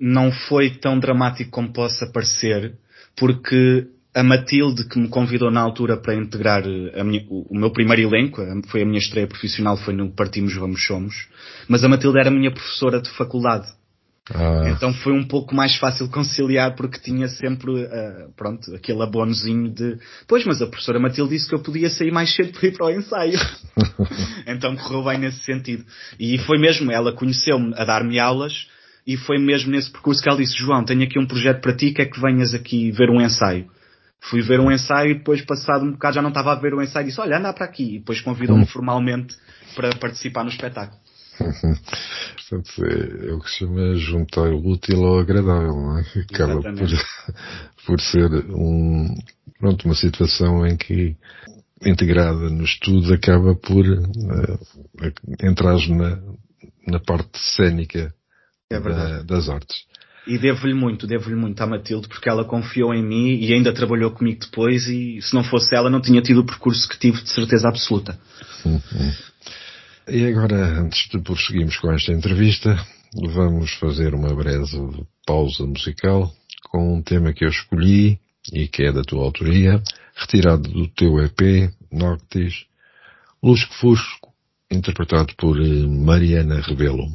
não 0.00 0.32
foi 0.32 0.70
tão 0.70 0.98
dramático 0.98 1.50
como 1.50 1.72
possa 1.72 2.10
parecer, 2.10 2.74
porque 3.14 3.86
a 4.14 4.22
Matilde, 4.24 4.88
que 4.88 4.98
me 4.98 5.08
convidou 5.08 5.50
na 5.50 5.60
altura 5.60 5.96
para 5.96 6.14
integrar 6.14 6.64
eh, 6.66 7.04
minha- 7.04 7.24
o, 7.28 7.56
meu 7.56 7.70
primeiro 7.70 8.02
elenco, 8.02 8.42
foi 8.68 8.82
a 8.82 8.84
minha 8.86 8.98
estreia 8.98 9.26
profissional, 9.26 9.76
foi 9.76 9.94
no 9.94 10.10
Partimos 10.10 10.54
Vamos 10.54 10.84
Somos, 10.84 11.28
mas 11.68 11.84
a 11.84 11.88
Matilde 11.88 12.18
era 12.18 12.28
a 12.28 12.32
minha 12.32 12.50
professora 12.50 13.00
de 13.00 13.08
faculdade. 13.10 13.66
Ah, 14.32 14.68
Então 14.68 14.92
foi 14.94 15.12
um 15.12 15.26
pouco 15.26 15.54
mais 15.54 15.76
fácil 15.76 16.08
conciliar 16.08 16.74
porque 16.76 16.98
tinha 17.00 17.28
sempre, 17.28 17.82
eh, 17.82 18.26
pronto, 18.36 18.72
aquele 18.74 19.02
abonozinho 19.02 19.70
de, 19.72 19.96
pois, 20.28 20.44
mas 20.44 20.60
a 20.60 20.66
professora 20.66 20.98
Matilde 21.00 21.30
disse 21.34 21.48
que 21.48 21.54
eu 21.54 21.60
podia 21.62 21.88
sair 21.90 22.10
mais 22.12 22.34
cedo 22.34 22.52
para 22.52 22.66
ir 22.68 22.72
para 22.72 22.86
o 22.86 22.90
ensaio. 22.90 23.38
então 24.46 24.76
correu 24.76 25.04
bem 25.04 25.18
nesse 25.18 25.40
sentido. 25.44 25.84
E 26.18 26.38
foi 26.38 26.58
mesmo, 26.58 26.90
ela 26.92 27.12
conheceu-me 27.12 27.72
a 27.76 27.84
dar-me 27.84 28.18
aulas 28.18 28.66
e 29.06 29.16
foi 29.16 29.38
mesmo 29.38 29.70
nesse 29.70 29.90
percurso 29.90 30.22
que 30.22 30.28
ela 30.28 30.38
disse, 30.38 30.56
João, 30.56 30.84
tenho 30.84 31.02
aqui 31.02 31.18
um 31.18 31.26
projeto 31.26 31.60
para 31.60 31.74
ti, 31.74 31.92
quer 31.92 32.06
que 32.06 32.20
venhas 32.20 32.54
aqui 32.54 32.90
ver 32.92 33.10
um 33.10 33.20
ensaio. 33.20 33.66
Fui 34.22 34.42
ver 34.42 34.60
um 34.60 34.70
ensaio 34.70 35.12
e 35.12 35.14
depois 35.14 35.42
passado 35.42 35.84
um 35.84 35.92
bocado 35.92 36.14
já 36.16 36.22
não 36.22 36.28
estava 36.28 36.52
a 36.52 36.54
ver 36.56 36.74
o 36.74 36.82
ensaio 36.82 37.04
e 37.04 37.08
disse, 37.08 37.20
olha, 37.20 37.38
anda 37.38 37.52
para 37.52 37.64
aqui. 37.64 37.96
E 37.96 37.98
depois 37.98 38.20
convidou-me 38.20 38.66
formalmente 38.66 39.34
para 39.74 39.94
participar 39.96 40.44
no 40.44 40.50
espetáculo. 40.50 41.00
portanto, 41.38 42.84
é, 42.84 43.28
é 43.30 43.32
o 43.32 43.40
que 43.40 43.50
se 43.50 43.58
chama 43.58 43.94
juntar 43.96 44.50
o 44.50 44.66
útil 44.68 45.04
ao 45.04 45.20
agradável, 45.20 45.72
não 45.74 45.98
é? 45.98 46.04
Acaba 46.32 46.60
por, 46.60 46.74
por 47.86 48.00
ser 48.00 48.30
um, 48.54 49.14
pronto, 49.58 49.84
uma 49.86 49.94
situação 49.94 50.66
em 50.66 50.76
que 50.76 51.16
integrada 51.84 52.50
no 52.50 52.64
estudo 52.64 53.12
acaba 53.14 53.54
por 53.54 53.86
uh, 53.86 54.58
entrar 55.42 55.78
na, 55.88 56.18
na 56.86 57.00
parte 57.00 57.38
cénica 57.38 58.12
É 58.68 58.78
da- 58.78 59.22
das 59.22 59.48
artes. 59.48 59.89
E 60.30 60.38
devo-lhe 60.38 60.74
muito, 60.74 61.08
devo-lhe 61.08 61.34
muito 61.34 61.60
à 61.60 61.66
Matilde, 61.66 62.06
porque 62.06 62.28
ela 62.28 62.44
confiou 62.44 62.94
em 62.94 63.02
mim 63.02 63.34
e 63.40 63.52
ainda 63.52 63.72
trabalhou 63.72 64.12
comigo 64.12 64.38
depois 64.38 64.86
e 64.86 65.20
se 65.20 65.34
não 65.34 65.42
fosse 65.42 65.74
ela 65.74 65.90
não 65.90 66.00
tinha 66.00 66.22
tido 66.22 66.38
o 66.38 66.46
percurso 66.46 66.88
que 66.88 66.96
tive 66.96 67.20
de 67.20 67.30
certeza 67.30 67.68
absoluta. 67.68 68.16
E 70.08 70.24
agora, 70.24 70.82
antes 70.82 71.08
de 71.10 71.18
prosseguirmos 71.20 71.76
com 71.78 71.90
esta 71.90 72.12
entrevista, 72.12 72.78
vamos 73.12 73.72
fazer 73.74 74.14
uma 74.14 74.32
breve 74.32 75.04
pausa 75.26 75.66
musical 75.66 76.32
com 76.70 76.98
um 76.98 77.02
tema 77.02 77.32
que 77.32 77.44
eu 77.44 77.48
escolhi 77.48 78.20
e 78.52 78.68
que 78.68 78.84
é 78.84 78.92
da 78.92 79.02
tua 79.02 79.24
autoria, 79.24 79.82
retirado 80.14 80.70
do 80.70 80.86
teu 80.86 81.18
EP, 81.24 81.72
Noctis, 81.90 82.66
Lusco 83.42 83.74
Fusco, 83.74 84.32
interpretado 84.70 85.34
por 85.36 85.60
eh, 85.60 85.86
Mariana 85.88 86.60
Rebelo. 86.60 87.08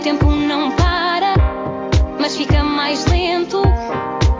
Tempo 0.00 0.30
não 0.30 0.70
para, 0.72 1.34
mas 2.18 2.36
fica 2.36 2.64
mais 2.64 3.04
lento. 3.06 3.62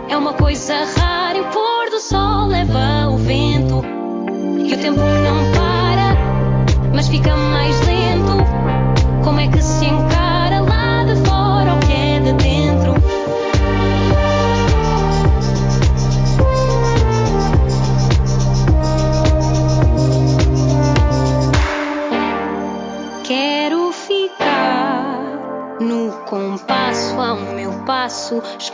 É 0.09 0.17
uma 0.17 0.33
coisa 0.33 0.73
rara 0.97 1.37
e 1.37 1.41
o 1.41 1.45
pôr 1.45 1.89
do 1.91 1.99
sol 1.99 2.47
leva 2.47 3.07
o 3.09 3.17
vento. 3.17 3.83
E 4.65 4.73
o 4.73 4.77
tempo 4.77 4.99
não 4.99 5.51
para, 5.51 6.89
mas 6.93 7.07
fica 7.07 7.35
mais 7.35 7.79
lento. 7.85 9.23
Como 9.23 9.39
é 9.39 9.47
que 9.47 9.61
se 9.61 9.85
encara 9.85 10.00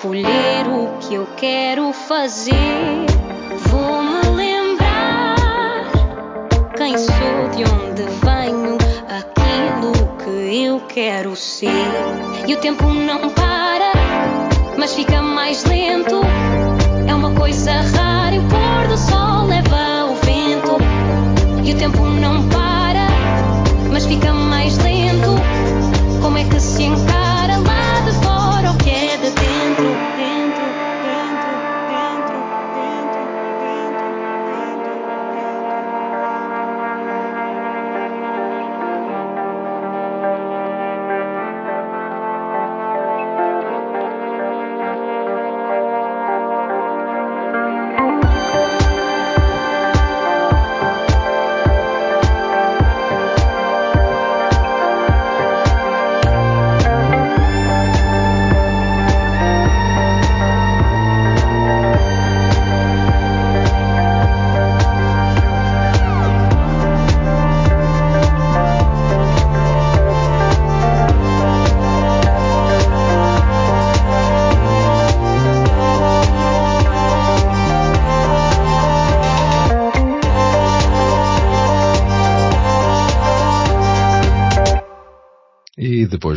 escolher 0.07 0.67
o 0.69 0.97
que 0.99 1.15
eu 1.15 1.27
quero 1.35 1.91
fazer. 1.91 2.55
Vou-me 3.69 4.37
lembrar 4.37 5.91
quem 6.77 6.97
sou, 6.97 7.49
de 7.53 7.63
onde 7.65 8.03
venho, 8.23 8.77
aquilo 9.09 9.91
que 10.17 10.63
eu 10.63 10.79
quero 10.87 11.35
ser. 11.35 11.67
E 12.47 12.53
o 12.53 12.57
tempo 12.57 12.85
não 12.85 13.29
para, 13.31 13.91
mas 14.77 14.93
fica 14.93 15.21
mais 15.21 15.65
lento. 15.65 16.21
É 17.05 17.13
uma 17.13 17.31
coisa 17.31 17.73
rara 17.73 18.33
e 18.35 18.39
o 18.39 18.43
pôr 18.43 18.87
do 18.87 18.97
sol 18.97 19.45
leva 19.47 20.05
o 20.05 20.15
vento. 20.25 20.77
E 21.65 21.73
o 21.73 21.77
tempo 21.77 22.05
não 22.05 22.47
para, 22.47 23.07
mas 23.91 24.05
fica 24.05 24.33
mais 24.33 24.77
lento. 24.77 25.35
Como 26.21 26.37
é 26.37 26.45
que 26.45 26.59
se 26.61 26.83
encara 26.83 27.26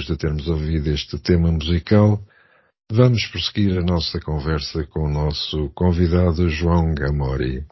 depois 0.01 0.07
de 0.07 0.17
termos 0.17 0.49
ouvido 0.49 0.91
este 0.91 1.19
tema 1.19 1.51
musical, 1.51 2.21
vamos 2.91 3.27
prosseguir 3.27 3.79
a 3.79 3.83
nossa 3.83 4.21
conversa 4.21 4.85
com 4.87 5.07
o 5.07 5.13
nosso 5.13 5.71
convidado 5.75 6.49
João 6.49 6.95
Gamori. 6.95 7.65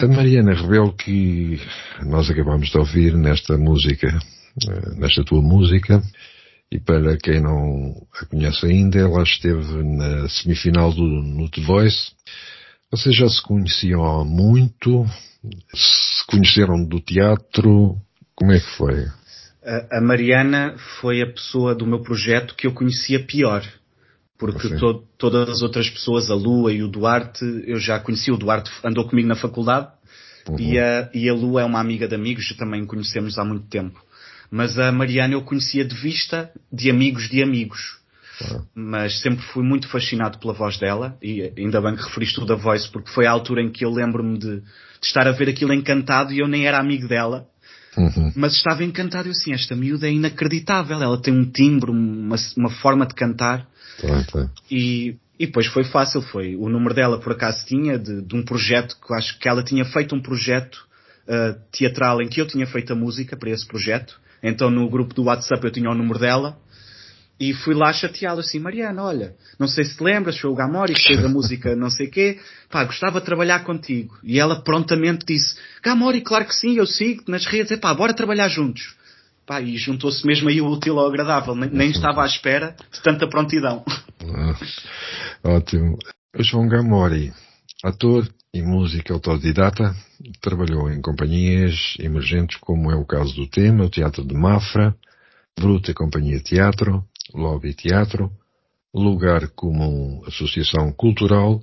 A 0.00 0.06
Mariana 0.06 0.54
Rebelo 0.54 0.92
que 0.92 1.60
nós 2.02 2.30
acabamos 2.30 2.68
de 2.68 2.78
ouvir 2.78 3.16
nesta 3.16 3.56
música, 3.56 4.08
eh, 4.08 4.94
nesta 4.96 5.24
tua 5.24 5.40
música, 5.40 6.02
e 6.70 6.78
para 6.78 7.16
quem 7.16 7.40
não 7.40 8.06
a 8.20 8.26
conhece 8.26 8.66
ainda, 8.66 8.98
ela 8.98 9.22
esteve 9.22 9.82
na 9.82 10.28
semifinal 10.28 10.92
do 10.92 11.50
The 11.50 11.62
Voice. 11.62 12.12
Vocês 12.90 13.16
já 13.16 13.28
se 13.28 13.42
conheciam 13.42 14.04
há 14.04 14.24
muito? 14.24 15.04
Se 15.74 16.26
conheceram 16.26 16.84
do 16.84 17.00
teatro? 17.00 17.96
Como 18.36 18.52
é 18.52 18.60
que 18.60 18.76
foi? 18.76 19.06
A, 19.64 19.98
a 19.98 20.00
Mariana 20.00 20.74
foi 21.00 21.22
a 21.22 21.26
pessoa 21.26 21.74
do 21.74 21.86
meu 21.86 22.00
projeto 22.02 22.54
que 22.54 22.66
eu 22.66 22.72
conhecia 22.72 23.18
pior. 23.24 23.62
Porque 24.36 24.68
to- 24.76 25.04
todas 25.16 25.48
as 25.48 25.62
outras 25.62 25.88
pessoas, 25.88 26.30
a 26.30 26.34
Lua 26.34 26.72
e 26.72 26.82
o 26.82 26.88
Duarte, 26.88 27.44
eu 27.66 27.78
já 27.78 27.98
conheci. 28.00 28.30
O 28.32 28.36
Duarte 28.36 28.70
andou 28.84 29.06
comigo 29.08 29.28
na 29.28 29.36
faculdade 29.36 29.88
Uhum. 30.46 30.60
e, 30.60 30.78
a, 30.78 31.08
e 31.14 31.26
a 31.28 31.32
Lua 31.32 31.62
é 31.62 31.64
uma 31.64 31.80
amiga 31.80 32.06
de 32.06 32.14
amigos, 32.14 32.54
também 32.58 32.84
conhecemos 32.84 33.38
há 33.38 33.44
muito 33.44 33.66
tempo. 33.68 33.98
Mas 34.50 34.78
a 34.78 34.92
Mariana 34.92 35.32
eu 35.34 35.40
conhecia 35.42 35.82
de 35.84 35.94
vista, 35.94 36.50
de 36.70 36.90
amigos 36.90 37.30
de 37.30 37.42
amigos. 37.42 37.98
Ah. 38.42 38.60
Mas 38.74 39.20
sempre 39.20 39.42
fui 39.46 39.62
muito 39.64 39.88
fascinado 39.88 40.38
pela 40.38 40.52
voz 40.52 40.76
dela 40.78 41.16
e 41.22 41.50
ainda 41.56 41.80
bem 41.80 41.96
que 41.96 42.02
referiste 42.02 42.40
o 42.40 42.44
da 42.44 42.56
Voice 42.56 42.90
porque 42.90 43.10
foi 43.10 43.26
a 43.26 43.30
altura 43.30 43.62
em 43.62 43.70
que 43.70 43.84
eu 43.86 43.90
lembro-me 43.90 44.36
de, 44.36 44.60
de 44.60 44.62
estar 45.02 45.26
a 45.26 45.32
ver 45.32 45.48
aquilo 45.48 45.72
encantado 45.72 46.32
e 46.32 46.40
eu 46.40 46.48
nem 46.48 46.66
era 46.66 46.78
amigo 46.78 47.08
dela 47.08 47.46
Uhum. 47.96 48.32
mas 48.34 48.54
estava 48.54 48.82
encantado. 48.82 49.28
Eu 49.28 49.32
assim, 49.32 49.52
esta 49.52 49.76
miúda 49.76 50.08
é 50.08 50.12
inacreditável. 50.12 51.00
Ela 51.02 51.20
tem 51.20 51.32
um 51.32 51.44
timbre, 51.44 51.90
uma, 51.90 52.36
uma 52.56 52.70
forma 52.70 53.06
de 53.06 53.14
cantar. 53.14 53.66
E, 54.70 55.16
e 55.38 55.46
depois 55.46 55.66
foi 55.66 55.84
fácil. 55.84 56.20
Foi 56.22 56.56
o 56.56 56.68
número 56.68 56.94
dela, 56.94 57.18
por 57.18 57.32
acaso, 57.32 57.64
tinha 57.66 57.98
de, 57.98 58.22
de 58.22 58.34
um 58.34 58.42
projeto 58.44 58.96
que 59.00 59.12
eu 59.12 59.16
acho 59.16 59.38
que 59.38 59.48
ela 59.48 59.62
tinha 59.62 59.84
feito 59.84 60.14
um 60.14 60.20
projeto 60.20 60.86
ah, 61.26 61.56
teatral 61.72 62.20
em 62.20 62.28
que 62.28 62.40
eu 62.40 62.46
tinha 62.46 62.66
feito 62.66 62.92
a 62.92 62.96
música 62.96 63.36
para 63.36 63.50
esse 63.50 63.66
projeto. 63.66 64.20
Então 64.42 64.70
no 64.70 64.88
grupo 64.90 65.14
do 65.14 65.24
WhatsApp 65.24 65.64
eu 65.64 65.70
tinha 65.70 65.90
o 65.90 65.94
número 65.94 66.18
dela. 66.18 66.58
E 67.38 67.52
fui 67.52 67.74
lá 67.74 67.92
chateá-lo 67.92 68.40
assim, 68.40 68.60
Mariana, 68.60 69.02
olha, 69.02 69.34
não 69.58 69.66
sei 69.66 69.84
se 69.84 69.96
te 69.96 70.04
lembras, 70.04 70.38
foi 70.38 70.50
o 70.50 70.54
Gamori 70.54 70.94
que 70.94 71.02
fez 71.02 71.24
a 71.24 71.28
música 71.28 71.74
não 71.74 71.90
sei 71.90 72.06
quê, 72.06 72.38
pá, 72.70 72.84
gostava 72.84 73.18
de 73.18 73.26
trabalhar 73.26 73.64
contigo. 73.64 74.16
E 74.22 74.38
ela 74.38 74.62
prontamente 74.62 75.26
disse, 75.26 75.56
Gamori, 75.82 76.20
claro 76.20 76.44
que 76.44 76.54
sim, 76.54 76.76
eu 76.76 76.86
sigo 76.86 77.24
nas 77.26 77.44
redes, 77.44 77.72
é 77.72 77.76
pá, 77.76 77.92
bora 77.92 78.14
trabalhar 78.14 78.48
juntos. 78.48 78.96
Pá, 79.46 79.60
e 79.60 79.76
juntou-se 79.76 80.24
mesmo 80.26 80.48
aí 80.48 80.60
o 80.60 80.68
útil 80.68 80.98
ao 80.98 81.08
agradável, 81.08 81.54
nem, 81.54 81.68
nem 81.70 81.90
estava 81.90 82.22
à 82.22 82.26
espera 82.26 82.76
de 82.92 83.02
tanta 83.02 83.28
prontidão. 83.28 83.84
Ah, 84.22 85.56
ótimo. 85.56 85.98
O 86.38 86.42
João 86.42 86.68
Gamori, 86.68 87.32
ator 87.82 88.26
e 88.54 88.62
músico 88.62 89.12
autodidata, 89.12 89.94
trabalhou 90.40 90.90
em 90.90 91.02
companhias 91.02 91.94
emergentes 91.98 92.56
como 92.58 92.90
é 92.90 92.96
o 92.96 93.04
caso 93.04 93.34
do 93.34 93.48
Tema, 93.48 93.84
o 93.84 93.90
Teatro 93.90 94.24
de 94.24 94.34
Mafra, 94.34 94.94
Bruta 95.58 95.92
Companhia 95.92 96.40
Teatro, 96.40 97.04
Lobby 97.32 97.74
Teatro, 97.74 98.30
Lugar 98.92 99.48
Comum 99.48 100.22
Associação 100.26 100.92
Cultural, 100.92 101.62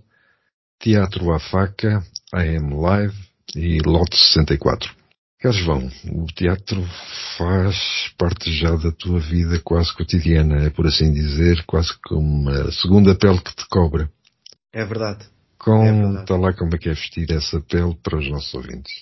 Teatro 0.79 1.31
à 1.31 1.39
Faca, 1.39 2.03
AM 2.33 2.73
Live 2.75 3.17
e 3.55 3.79
Lote 3.85 4.17
64. 4.17 5.01
Caro 5.39 5.55
João, 5.55 5.91
o 6.13 6.27
teatro 6.27 6.83
faz 7.35 7.75
parte 8.15 8.51
já 8.53 8.75
da 8.75 8.91
tua 8.91 9.19
vida 9.19 9.59
quase 9.59 9.91
cotidiana, 9.95 10.65
é 10.65 10.69
por 10.69 10.85
assim 10.85 11.11
dizer, 11.11 11.63
quase 11.65 11.91
como 12.05 12.21
uma 12.21 12.71
segunda 12.71 13.15
pele 13.15 13.39
que 13.39 13.55
te 13.55 13.67
cobra. 13.67 14.07
É 14.71 14.85
verdade. 14.85 15.23
É 15.23 15.27
Conta 15.57 15.91
verdade. 15.93 16.41
lá 16.41 16.53
como 16.53 16.75
é 16.75 16.77
que 16.77 16.89
é 16.89 16.93
vestir 16.93 17.31
essa 17.31 17.59
pele 17.59 17.95
para 18.03 18.19
os 18.19 18.29
nossos 18.29 18.53
ouvintes. 18.53 18.93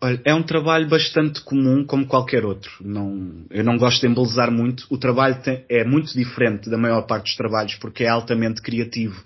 Olha, 0.00 0.20
é 0.24 0.32
um 0.32 0.42
trabalho 0.42 0.88
bastante 0.88 1.40
comum 1.40 1.84
como 1.84 2.06
qualquer 2.06 2.44
outro. 2.44 2.70
Não, 2.80 3.44
eu 3.50 3.64
não 3.64 3.76
gosto 3.76 4.00
de 4.00 4.06
embelezar 4.06 4.50
muito. 4.50 4.86
O 4.88 4.96
trabalho 4.96 5.42
tem- 5.42 5.64
é 5.68 5.84
muito 5.84 6.14
diferente 6.14 6.70
da 6.70 6.78
maior 6.78 7.02
parte 7.02 7.24
dos 7.24 7.36
trabalhos 7.36 7.74
porque 7.76 8.04
é 8.04 8.08
altamente 8.08 8.62
criativo 8.62 9.20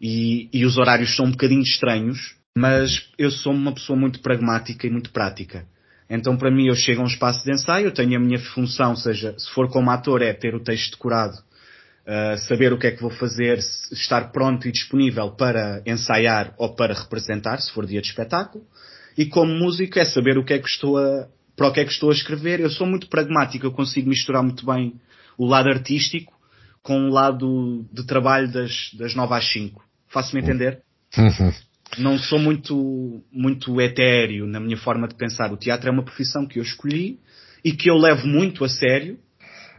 e, 0.00 0.48
e 0.52 0.64
os 0.64 0.78
horários 0.78 1.14
são 1.14 1.26
um 1.26 1.30
bocadinho 1.30 1.62
estranhos, 1.62 2.36
mas 2.56 3.10
eu 3.18 3.30
sou 3.30 3.52
uma 3.52 3.72
pessoa 3.72 3.98
muito 3.98 4.20
pragmática 4.20 4.86
e 4.86 4.90
muito 4.90 5.10
prática. 5.10 5.66
Então 6.08 6.36
para 6.36 6.50
mim 6.50 6.68
eu 6.68 6.74
chego 6.74 7.02
a 7.02 7.04
um 7.04 7.08
espaço 7.08 7.44
de 7.44 7.52
ensaio, 7.52 7.86
eu 7.86 7.92
tenho 7.92 8.16
a 8.16 8.20
minha 8.20 8.38
função, 8.38 8.96
seja, 8.96 9.34
se 9.38 9.50
for 9.50 9.68
como 9.68 9.90
ator 9.90 10.22
é 10.22 10.32
ter 10.32 10.54
o 10.54 10.60
texto 10.60 10.92
decorado, 10.92 11.36
uh, 11.36 12.38
saber 12.48 12.72
o 12.72 12.78
que 12.78 12.86
é 12.86 12.92
que 12.92 13.02
vou 13.02 13.10
fazer, 13.10 13.58
estar 13.92 14.32
pronto 14.32 14.66
e 14.66 14.72
disponível 14.72 15.32
para 15.32 15.82
ensaiar 15.84 16.54
ou 16.56 16.74
para 16.74 16.94
representar, 16.94 17.60
se 17.60 17.70
for 17.72 17.84
dia 17.84 18.00
de 18.00 18.08
espetáculo. 18.08 18.64
E 19.18 19.26
como 19.26 19.52
músico 19.52 19.98
é 19.98 20.04
saber 20.04 20.38
o 20.38 20.44
que 20.44 20.54
é 20.54 20.60
que 20.60 20.68
estou 20.68 20.96
a, 20.96 21.26
para 21.56 21.66
o 21.66 21.72
que 21.72 21.80
é 21.80 21.84
que 21.84 21.90
estou 21.90 22.10
a 22.10 22.14
escrever. 22.14 22.60
Eu 22.60 22.70
sou 22.70 22.86
muito 22.86 23.08
pragmático, 23.08 23.66
eu 23.66 23.72
consigo 23.72 24.08
misturar 24.08 24.44
muito 24.44 24.64
bem 24.64 24.94
o 25.36 25.44
lado 25.44 25.68
artístico 25.68 26.32
com 26.84 27.08
o 27.08 27.10
lado 27.10 27.84
de 27.92 28.06
trabalho 28.06 28.50
das, 28.52 28.94
das 28.96 29.16
9 29.16 29.34
às 29.34 29.52
5. 29.52 29.84
Faço-me 30.06 30.40
entender? 30.40 30.82
Uhum. 31.18 31.52
Não 31.98 32.16
sou 32.16 32.38
muito, 32.38 33.20
muito 33.32 33.80
etéreo 33.80 34.46
na 34.46 34.60
minha 34.60 34.76
forma 34.76 35.08
de 35.08 35.16
pensar. 35.16 35.52
O 35.52 35.56
teatro 35.56 35.88
é 35.88 35.92
uma 35.92 36.04
profissão 36.04 36.46
que 36.46 36.60
eu 36.60 36.62
escolhi 36.62 37.18
e 37.64 37.72
que 37.72 37.90
eu 37.90 37.96
levo 37.96 38.24
muito 38.24 38.64
a 38.64 38.68
sério, 38.68 39.18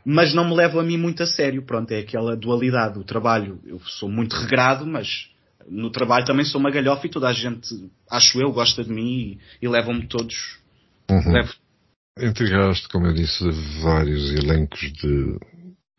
mas 0.04 0.34
não 0.34 0.50
me 0.50 0.54
levo 0.54 0.82
a 0.82 0.84
mim 0.84 0.98
muito 0.98 1.24
a 1.24 1.26
sério. 1.26 1.66
Pronto, 1.66 1.92
é 1.92 2.00
aquela 2.00 2.36
dualidade. 2.36 3.00
O 3.00 3.06
trabalho, 3.06 3.62
eu 3.66 3.80
sou 3.86 4.10
muito 4.10 4.36
regrado, 4.36 4.86
mas 4.86 5.30
no 5.70 5.92
trabalho 5.92 6.26
também 6.26 6.46
sou 6.46 6.60
uma 6.60 6.72
galhofa 6.72 7.06
e 7.08 7.10
toda 7.10 7.28
a 7.28 7.34
gente, 7.34 7.68
acho 8.10 8.42
eu, 8.42 8.52
gosta 8.52 8.84
de 8.84 8.92
mim 8.92 9.40
e, 9.62 9.66
e 9.66 9.68
levam-me 9.68 10.08
todos. 10.08 10.58
Uhum. 11.10 11.32
Levo. 11.32 11.54
Entregaste, 12.20 12.90
como 12.90 13.08
eu 13.08 13.14
disse, 13.14 13.44
vários 13.82 14.32
elencos 14.32 14.92
de, 14.92 15.40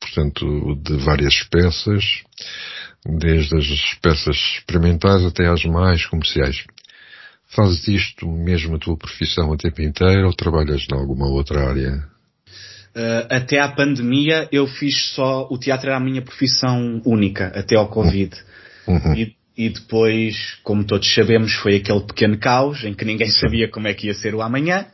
portanto, 0.00 0.74
de 0.76 0.96
várias 0.98 1.42
peças, 1.44 2.22
desde 3.04 3.56
as 3.56 3.94
peças 4.02 4.36
experimentais 4.36 5.24
até 5.24 5.46
às 5.46 5.64
mais 5.64 6.04
comerciais. 6.06 6.64
Fazes 7.46 7.88
isto 7.88 8.28
mesmo 8.28 8.76
a 8.76 8.78
tua 8.78 8.96
profissão 8.96 9.52
a 9.52 9.56
tempo 9.56 9.82
inteiro 9.82 10.26
ou 10.26 10.34
trabalhas 10.34 10.86
em 10.90 10.94
alguma 10.94 11.26
outra 11.26 11.68
área? 11.68 12.08
Uh, 12.94 13.26
até 13.30 13.60
à 13.60 13.68
pandemia 13.68 14.48
eu 14.52 14.66
fiz 14.66 15.14
só, 15.14 15.48
o 15.50 15.58
teatro 15.58 15.88
era 15.88 15.96
a 15.96 16.00
minha 16.00 16.22
profissão 16.22 17.00
única, 17.04 17.46
até 17.48 17.76
ao 17.76 17.88
Covid. 17.88 18.36
Uhum. 18.86 19.14
E, 19.14 19.36
e 19.60 19.68
depois, 19.68 20.58
como 20.62 20.86
todos 20.86 21.12
sabemos, 21.12 21.52
foi 21.52 21.76
aquele 21.76 22.00
pequeno 22.00 22.38
caos 22.38 22.82
em 22.82 22.94
que 22.94 23.04
ninguém 23.04 23.28
sabia 23.28 23.68
como 23.68 23.88
é 23.88 23.92
que 23.92 24.06
ia 24.06 24.14
ser 24.14 24.34
o 24.34 24.40
amanhã. 24.40 24.86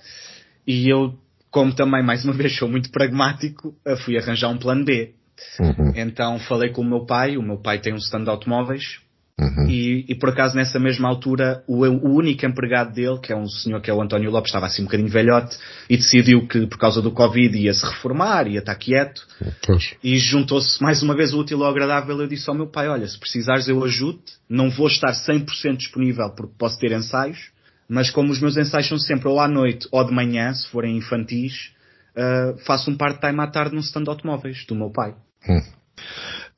E 0.67 0.89
eu, 0.89 1.15
como 1.53 1.73
também 1.73 2.03
mais 2.03 2.25
uma 2.25 2.35
vez 2.35 2.57
sou 2.57 2.69
muito 2.69 2.91
pragmático, 2.91 3.69
uh, 3.87 3.97
fui 3.99 4.19
arranjar 4.19 4.49
um 4.49 4.59
plano 4.59 4.85
B. 4.85 5.13
Uhum. 5.61 5.93
Então 5.95 6.41
falei 6.41 6.71
com 6.71 6.83
o 6.83 6.85
meu 6.85 7.07
pai, 7.07 7.37
o 7.37 7.43
meu 7.43 7.59
pai 7.59 7.79
tem 7.79 7.95
um 7.95 7.99
stand 7.99 8.25
de 8.25 8.31
automóveis 8.31 8.99
Uhum. 9.39 9.69
e, 9.69 10.07
e 10.09 10.15
por 10.15 10.31
acaso 10.31 10.57
nessa 10.57 10.79
mesma 10.79 11.07
altura 11.07 11.63
o, 11.67 11.85
o 11.85 12.15
único 12.15 12.47
empregado 12.47 12.95
dele, 12.95 13.19
que 13.19 13.31
é 13.31 13.37
um 13.37 13.47
senhor 13.47 13.83
que 13.83 13.91
é 13.91 13.93
o 13.93 14.01
António 14.01 14.31
Lopes, 14.31 14.49
estava 14.49 14.65
assim 14.65 14.81
um 14.81 14.87
bocadinho 14.87 15.11
velhote 15.11 15.59
e 15.91 15.97
decidiu 15.99 16.49
que 16.49 16.67
por 16.67 16.79
causa 16.79 17.03
do 17.03 17.11
Covid 17.11 17.55
ia 17.55 17.75
se 17.75 17.85
reformar, 17.85 18.49
ia 18.49 18.61
estar 18.61 18.75
quieto 18.77 19.27
Pois. 19.67 19.95
e 20.03 20.17
juntou-se 20.17 20.83
mais 20.83 21.03
uma 21.03 21.15
vez 21.15 21.35
o 21.35 21.41
útil 21.41 21.63
ao 21.63 21.71
agradável. 21.71 22.19
Eu 22.19 22.27
disse 22.27 22.49
ao 22.49 22.57
meu 22.57 22.67
pai: 22.67 22.89
Olha, 22.89 23.07
se 23.07 23.19
precisares, 23.19 23.69
eu 23.69 23.85
ajudo. 23.85 24.21
Não 24.49 24.71
vou 24.71 24.87
estar 24.87 25.13
100% 25.13 25.77
disponível 25.77 26.31
porque 26.31 26.55
posso 26.57 26.79
ter 26.79 26.93
ensaios, 26.93 27.51
mas 27.87 28.09
como 28.09 28.33
os 28.33 28.41
meus 28.41 28.57
ensaios 28.57 28.89
são 28.89 28.99
sempre 28.99 29.29
ou 29.29 29.39
à 29.39 29.47
noite 29.47 29.87
ou 29.93 30.03
de 30.03 30.15
manhã, 30.15 30.55
se 30.55 30.67
forem 30.69 30.97
infantis, 30.97 31.73
uh, 32.17 32.57
faço 32.65 32.91
um 32.91 32.97
part-time 32.97 33.41
à 33.41 33.47
tarde 33.49 33.75
num 33.75 33.83
stand 33.83 34.05
de 34.05 34.09
automóveis 34.09 34.65
do 34.67 34.75
meu 34.75 34.91
pai. 34.91 35.15
Hum. 35.47 35.61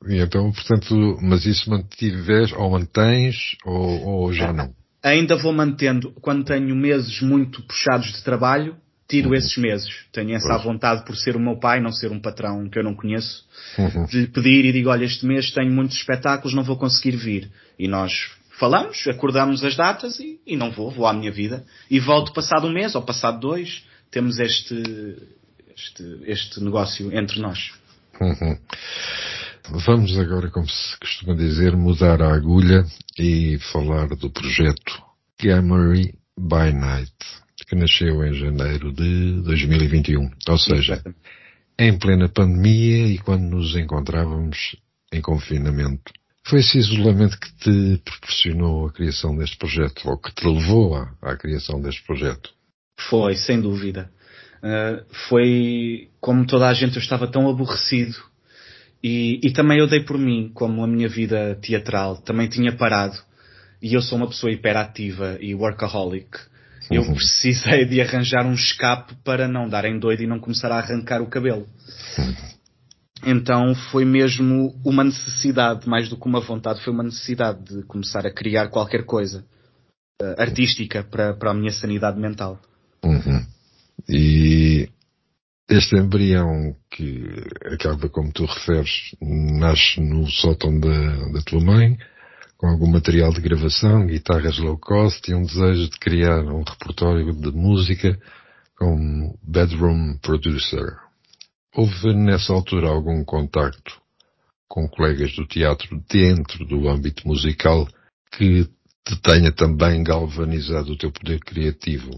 E 0.07 0.17
então, 0.19 0.51
portanto, 0.51 1.17
mas 1.21 1.45
isso 1.45 1.69
mantives 1.69 2.51
ou 2.53 2.69
mantens 2.71 3.57
ou, 3.65 4.05
ou 4.07 4.33
já 4.33 4.53
não? 4.53 4.73
Ainda 5.03 5.35
vou 5.35 5.51
mantendo, 5.53 6.11
quando 6.21 6.43
tenho 6.45 6.75
meses 6.75 7.21
muito 7.21 7.61
puxados 7.63 8.11
de 8.13 8.23
trabalho, 8.23 8.75
tiro 9.07 9.33
esses 9.33 9.57
meses. 9.57 9.89
Tenho 10.11 10.35
essa 10.35 10.47
Pois. 10.49 10.63
vontade 10.63 11.03
por 11.05 11.15
ser 11.17 11.35
o 11.35 11.39
meu 11.39 11.57
pai, 11.57 11.79
não 11.81 11.91
ser 11.91 12.11
um 12.11 12.19
patrão 12.19 12.69
que 12.69 12.77
eu 12.79 12.83
não 12.83 12.95
conheço, 12.95 13.43
Uhum. 13.77 14.05
de 14.05 14.21
lhe 14.21 14.27
pedir 14.27 14.65
e 14.65 14.71
digo, 14.71 14.89
olha, 14.89 15.03
este 15.05 15.25
mês 15.25 15.51
tenho 15.51 15.71
muitos 15.71 15.97
espetáculos, 15.97 16.53
não 16.53 16.63
vou 16.63 16.77
conseguir 16.77 17.15
vir. 17.17 17.49
E 17.77 17.87
nós 17.87 18.29
falamos, 18.57 19.05
acordamos 19.07 19.63
as 19.63 19.75
datas 19.75 20.19
e, 20.19 20.39
e 20.45 20.55
não 20.57 20.71
vou, 20.71 20.91
vou 20.91 21.07
à 21.07 21.13
minha 21.13 21.31
vida. 21.31 21.65
E 21.89 21.99
volto 21.99 22.33
passado 22.33 22.67
um 22.67 22.71
mês 22.73 22.93
ou 22.95 23.01
passado 23.01 23.39
dois, 23.39 23.83
temos 24.11 24.37
este, 24.39 24.75
este, 25.75 26.19
este 26.23 26.63
negócio 26.63 27.11
entre 27.13 27.39
nós. 27.41 27.71
Uhum. 28.19 28.57
Vamos 29.71 30.17
agora, 30.17 30.49
como 30.49 30.67
se 30.67 30.97
costuma 30.99 31.35
dizer, 31.35 31.77
mudar 31.77 32.21
a 32.23 32.33
agulha 32.33 32.83
e 33.17 33.59
falar 33.71 34.07
do 34.07 34.29
projeto 34.31 35.03
Gamery 35.39 36.15
by 36.35 36.73
Night, 36.73 37.13
que 37.67 37.75
nasceu 37.75 38.23
em 38.25 38.33
janeiro 38.33 38.91
de 38.91 39.41
2021. 39.43 40.31
Ou 40.47 40.57
seja, 40.57 41.03
em 41.77 41.97
plena 41.99 42.27
pandemia 42.27 43.07
e 43.09 43.19
quando 43.19 43.43
nos 43.43 43.75
encontrávamos 43.75 44.75
em 45.13 45.21
confinamento. 45.21 46.11
Foi 46.47 46.61
esse 46.61 46.79
isolamento 46.79 47.39
que 47.39 47.51
te 47.57 48.01
proporcionou 48.03 48.87
a 48.87 48.91
criação 48.91 49.37
deste 49.37 49.55
projeto, 49.57 50.09
ou 50.09 50.17
que 50.17 50.33
te 50.33 50.47
levou 50.47 50.95
à, 50.95 51.13
à 51.21 51.37
criação 51.37 51.79
deste 51.79 52.03
projeto? 52.05 52.49
Foi, 53.07 53.35
sem 53.35 53.61
dúvida. 53.61 54.09
Uh, 54.63 55.05
foi 55.29 56.09
como 56.19 56.45
toda 56.47 56.67
a 56.67 56.73
gente, 56.73 56.95
eu 56.95 57.01
estava 57.01 57.27
tão 57.27 57.47
aborrecido. 57.47 58.28
E, 59.03 59.39
e 59.43 59.51
também 59.51 59.79
eu 59.79 59.87
dei 59.87 60.01
por 60.01 60.17
mim, 60.17 60.51
como 60.53 60.83
a 60.83 60.87
minha 60.87 61.07
vida 61.07 61.57
teatral 61.61 62.17
também 62.17 62.47
tinha 62.49 62.75
parado. 62.75 63.17
E 63.81 63.93
eu 63.93 64.01
sou 64.01 64.17
uma 64.17 64.27
pessoa 64.27 64.51
hiperativa 64.51 65.37
e 65.39 65.55
workaholic. 65.55 66.37
Eu 66.91 67.05
precisei 67.13 67.85
de 67.85 68.01
arranjar 68.01 68.45
um 68.45 68.53
escape 68.53 69.15
para 69.23 69.47
não 69.47 69.69
dar 69.69 69.85
em 69.85 69.99
doido 69.99 70.23
e 70.23 70.27
não 70.27 70.39
começar 70.39 70.71
a 70.71 70.79
arrancar 70.79 71.21
o 71.21 71.27
cabelo. 71.27 71.67
Então 73.25 73.75
foi 73.91 74.05
mesmo 74.05 74.73
uma 74.83 75.03
necessidade, 75.03 75.87
mais 75.87 76.09
do 76.09 76.17
que 76.17 76.25
uma 76.25 76.39
vontade, 76.39 76.83
foi 76.83 76.93
uma 76.93 77.03
necessidade 77.03 77.63
de 77.63 77.83
começar 77.83 78.25
a 78.25 78.33
criar 78.33 78.69
qualquer 78.69 79.05
coisa 79.05 79.45
uh, 80.21 80.41
artística 80.41 81.03
para, 81.03 81.33
para 81.33 81.51
a 81.51 81.53
minha 81.53 81.71
sanidade 81.71 82.19
mental. 82.19 82.59
Uhum. 83.03 83.45
E 84.07 84.89
este 85.69 85.95
embrião 85.95 86.75
que 86.89 87.23
acaba, 87.71 88.09
como 88.09 88.31
tu 88.31 88.45
referes, 88.45 89.15
nasce 89.21 90.01
no 90.01 90.27
sótão 90.27 90.79
da, 90.79 91.27
da 91.31 91.41
tua 91.43 91.61
mãe, 91.61 91.97
com 92.57 92.67
algum 92.67 92.87
material 92.87 93.31
de 93.31 93.39
gravação, 93.39 94.07
guitarras 94.07 94.57
low 94.57 94.77
cost 94.77 95.29
e 95.29 95.35
um 95.35 95.43
desejo 95.43 95.89
de 95.89 95.99
criar 95.99 96.43
um 96.43 96.63
repertório 96.63 97.31
de 97.33 97.51
música 97.51 98.19
como 98.75 99.37
bedroom 99.43 100.17
producer. 100.17 100.97
Houve 101.75 102.13
nessa 102.15 102.51
altura 102.51 102.89
algum 102.89 103.23
contacto 103.23 104.01
com 104.67 104.87
colegas 104.87 105.33
do 105.35 105.45
teatro 105.45 106.03
dentro 106.09 106.65
do 106.65 106.89
âmbito 106.89 107.27
musical 107.27 107.87
que 108.31 108.67
te 109.05 109.15
tenha 109.21 109.51
também 109.51 110.03
galvanizado 110.03 110.93
o 110.93 110.97
teu 110.97 111.11
poder 111.11 111.39
criativo? 111.39 112.11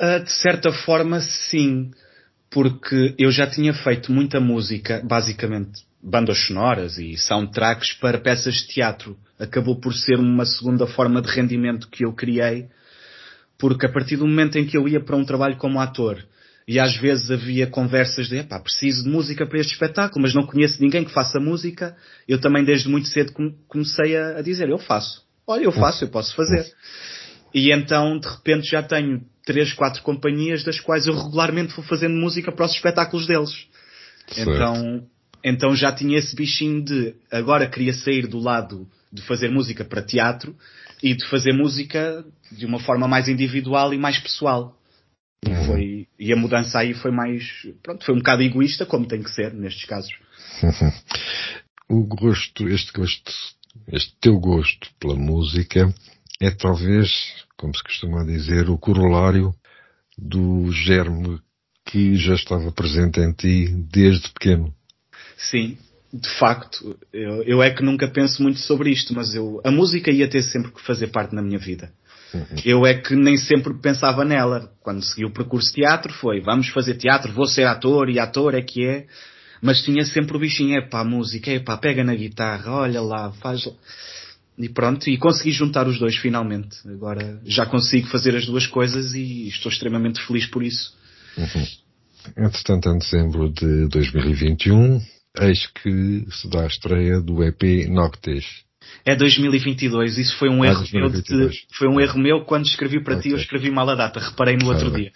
Uh, 0.00 0.22
de 0.24 0.32
certa 0.32 0.72
forma, 0.72 1.20
sim, 1.20 1.90
porque 2.50 3.14
eu 3.18 3.30
já 3.30 3.46
tinha 3.46 3.74
feito 3.74 4.12
muita 4.12 4.40
música, 4.40 5.02
basicamente 5.04 5.84
bandas 6.02 6.46
sonoras 6.46 6.98
e 6.98 7.16
soundtracks 7.16 7.94
para 7.94 8.18
peças 8.18 8.54
de 8.54 8.68
teatro. 8.68 9.16
Acabou 9.38 9.80
por 9.80 9.92
ser 9.92 10.18
uma 10.18 10.44
segunda 10.44 10.86
forma 10.86 11.20
de 11.20 11.28
rendimento 11.28 11.88
que 11.88 12.04
eu 12.04 12.12
criei, 12.12 12.68
porque 13.58 13.86
a 13.86 13.92
partir 13.92 14.16
do 14.16 14.26
momento 14.26 14.56
em 14.56 14.64
que 14.64 14.76
eu 14.76 14.86
ia 14.88 15.00
para 15.00 15.16
um 15.16 15.24
trabalho 15.24 15.56
como 15.56 15.80
ator 15.80 16.24
e 16.68 16.80
às 16.80 16.96
vezes 16.96 17.30
havia 17.30 17.66
conversas 17.66 18.28
de, 18.28 18.38
epá, 18.38 18.58
preciso 18.58 19.04
de 19.04 19.08
música 19.08 19.46
para 19.46 19.60
este 19.60 19.74
espetáculo, 19.74 20.22
mas 20.22 20.34
não 20.34 20.44
conheço 20.44 20.82
ninguém 20.82 21.04
que 21.04 21.12
faça 21.12 21.38
música, 21.38 21.96
eu 22.26 22.40
também 22.40 22.64
desde 22.64 22.88
muito 22.88 23.08
cedo 23.08 23.32
comecei 23.68 24.16
a, 24.16 24.42
dizer, 24.42 24.68
eu 24.68 24.78
faço. 24.78 25.24
Olha, 25.46 25.64
eu 25.64 25.72
faço, 25.72 26.04
eu 26.04 26.08
posso 26.08 26.34
fazer. 26.34 26.66
E 27.56 27.72
então, 27.72 28.18
de 28.18 28.28
repente, 28.28 28.70
já 28.70 28.82
tenho 28.82 29.24
três, 29.42 29.72
quatro 29.72 30.02
companhias 30.02 30.62
das 30.62 30.78
quais 30.78 31.06
eu 31.06 31.16
regularmente 31.16 31.74
vou 31.74 31.82
fazendo 31.82 32.14
música 32.14 32.52
para 32.52 32.66
os 32.66 32.72
espetáculos 32.72 33.26
deles. 33.26 33.66
Certo. 34.28 34.50
Então, 34.50 35.06
então 35.42 35.74
já 35.74 35.90
tinha 35.90 36.18
esse 36.18 36.36
bichinho 36.36 36.84
de 36.84 37.14
agora 37.32 37.66
queria 37.66 37.94
sair 37.94 38.26
do 38.26 38.38
lado 38.38 38.86
de 39.10 39.22
fazer 39.22 39.48
música 39.48 39.86
para 39.86 40.02
teatro 40.02 40.54
e 41.02 41.14
de 41.14 41.24
fazer 41.30 41.54
música 41.54 42.22
de 42.52 42.66
uma 42.66 42.78
forma 42.78 43.08
mais 43.08 43.26
individual 43.26 43.94
e 43.94 43.96
mais 43.96 44.18
pessoal. 44.18 44.76
E, 45.42 45.48
Uhum. 45.48 45.64
foi, 45.64 46.08
e 46.18 46.32
a 46.34 46.36
mudança 46.36 46.80
aí 46.80 46.92
foi 46.92 47.10
mais, 47.10 47.42
pronto, 47.82 48.04
foi 48.04 48.14
um 48.14 48.18
bocado 48.18 48.42
egoísta, 48.42 48.84
como 48.84 49.08
tem 49.08 49.22
que 49.22 49.30
ser 49.30 49.54
nestes 49.54 49.86
casos. 49.86 50.12
o 51.88 52.04
gosto, 52.04 52.68
este 52.68 52.92
gosto, 52.92 53.32
este 53.88 54.14
teu 54.20 54.38
gosto 54.38 54.88
pela 55.00 55.14
música 55.16 55.90
é 56.40 56.50
talvez, 56.50 57.10
como 57.56 57.74
se 57.74 57.82
costuma 57.82 58.24
dizer, 58.24 58.68
o 58.68 58.78
corolário 58.78 59.54
do 60.16 60.70
germe 60.72 61.40
que 61.84 62.16
já 62.16 62.34
estava 62.34 62.72
presente 62.72 63.20
em 63.20 63.32
ti 63.32 63.68
desde 63.90 64.28
pequeno. 64.32 64.74
Sim, 65.36 65.78
de 66.12 66.28
facto, 66.38 66.98
eu, 67.12 67.42
eu 67.44 67.62
é 67.62 67.70
que 67.70 67.82
nunca 67.82 68.08
penso 68.08 68.42
muito 68.42 68.60
sobre 68.60 68.90
isto, 68.90 69.14
mas 69.14 69.34
eu, 69.34 69.60
a 69.64 69.70
música 69.70 70.10
ia 70.10 70.28
ter 70.28 70.42
sempre 70.42 70.72
que 70.72 70.82
fazer 70.82 71.08
parte 71.08 71.34
na 71.34 71.42
minha 71.42 71.58
vida. 71.58 71.92
Eu 72.64 72.84
é 72.84 72.94
que 72.94 73.14
nem 73.14 73.36
sempre 73.36 73.72
pensava 73.74 74.24
nela. 74.24 74.70
Quando 74.82 75.02
segui 75.02 75.24
o 75.24 75.32
percurso 75.32 75.68
de 75.68 75.76
teatro 75.76 76.12
foi, 76.12 76.40
vamos 76.40 76.68
fazer 76.68 76.94
teatro, 76.94 77.32
vou 77.32 77.46
ser 77.46 77.66
ator 77.66 78.10
e 78.10 78.18
ator 78.18 78.54
é 78.54 78.62
que 78.62 78.84
é. 78.84 79.06
Mas 79.62 79.82
tinha 79.82 80.04
sempre 80.04 80.36
o 80.36 80.40
bichinho, 80.40 80.76
é 80.76 80.82
pá, 80.82 81.02
música, 81.02 81.50
é 81.50 81.58
pá, 81.58 81.76
pega 81.78 82.04
na 82.04 82.14
guitarra, 82.14 82.72
olha 82.72 83.00
lá, 83.00 83.32
faz. 83.40 83.66
E 84.58 84.68
pronto, 84.68 85.08
e 85.08 85.18
consegui 85.18 85.52
juntar 85.52 85.86
os 85.86 85.98
dois 85.98 86.16
finalmente. 86.16 86.76
Agora 86.88 87.40
já 87.44 87.66
consigo 87.66 88.08
fazer 88.08 88.34
as 88.36 88.46
duas 88.46 88.66
coisas 88.66 89.14
e 89.14 89.48
estou 89.48 89.70
extremamente 89.70 90.20
feliz 90.26 90.46
por 90.46 90.62
isso. 90.62 90.94
Uhum. 91.36 92.46
Entretanto, 92.46 92.88
em 92.88 92.98
dezembro 92.98 93.50
de 93.50 93.88
2021, 93.88 95.00
eis 95.40 95.66
que 95.66 96.26
se 96.30 96.48
dá 96.48 96.62
a 96.62 96.66
estreia 96.66 97.20
do 97.20 97.42
EP 97.44 97.88
Noctis. 97.88 98.44
É 99.04 99.14
2022, 99.14 100.18
isso 100.18 100.36
foi 100.38 100.48
um 100.48 100.62
ah, 100.62 100.68
erro 100.68 100.84
meu 100.92 101.08
de, 101.10 101.22
foi 101.72 101.88
um 101.88 102.00
erro 102.00 102.18
meu 102.18 102.44
quando 102.44 102.66
escrevi 102.66 103.02
para 103.02 103.16
okay. 103.16 103.30
ti, 103.30 103.36
eu 103.36 103.36
escrevi 103.36 103.70
mal 103.70 103.88
a 103.90 103.94
data, 103.94 104.20
reparei 104.20 104.56
no 104.56 104.68
outro 104.68 104.90
dia. 104.90 105.12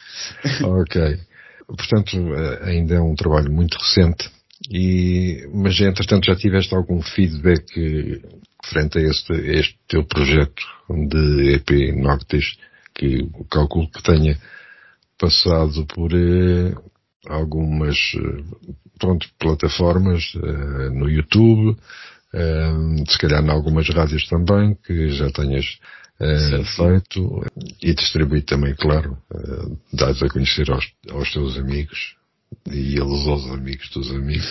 ok. 0.63 1.19
Portanto, 1.67 2.17
ainda 2.63 2.97
é 2.97 3.01
um 3.01 3.15
trabalho 3.15 3.51
muito 3.51 3.79
recente, 3.79 4.29
e, 4.69 5.49
mas 5.55 5.81
entretanto 5.81 6.27
já 6.27 6.35
tiveste 6.35 6.75
algum 6.75 7.01
feedback 7.01 7.65
frente 8.65 8.99
a 8.99 9.03
este, 9.03 9.33
este 9.33 9.79
teu 9.89 10.05
projeto 10.05 10.63
de 10.89 11.55
EP 11.55 11.95
Noctis, 11.97 12.57
que 12.95 13.29
calculo 13.51 13.91
que 13.91 14.03
tenha 14.03 14.39
passado 15.19 15.87
por 15.87 16.13
eh, 16.15 16.75
algumas 17.29 17.97
eh, 18.15 18.45
pronto, 18.99 19.27
plataformas 19.39 20.33
eh, 20.35 20.91
no 20.91 21.09
YouTube, 21.09 21.77
eh, 22.33 23.05
se 23.09 23.19
calhar 23.19 23.45
em 23.45 23.51
algumas 23.51 23.89
rádios 23.89 24.27
também, 24.29 24.75
que 24.75 25.11
já 25.11 25.31
tenhas 25.31 25.79
sim, 26.21 26.65
feito 26.77 27.43
sim. 27.59 27.77
e 27.83 27.95
distribuído 27.95 28.45
também, 28.45 28.75
claro, 28.75 29.17
dados 29.91 30.23
a 30.23 30.29
conhecer 30.29 30.71
aos, 30.71 30.85
aos 31.11 31.33
teus 31.33 31.57
amigos 31.57 32.20
e 32.71 32.99
eles 32.99 33.27
aos 33.27 33.47
amigos 33.51 33.89
dos 33.91 34.11
amigos. 34.11 34.51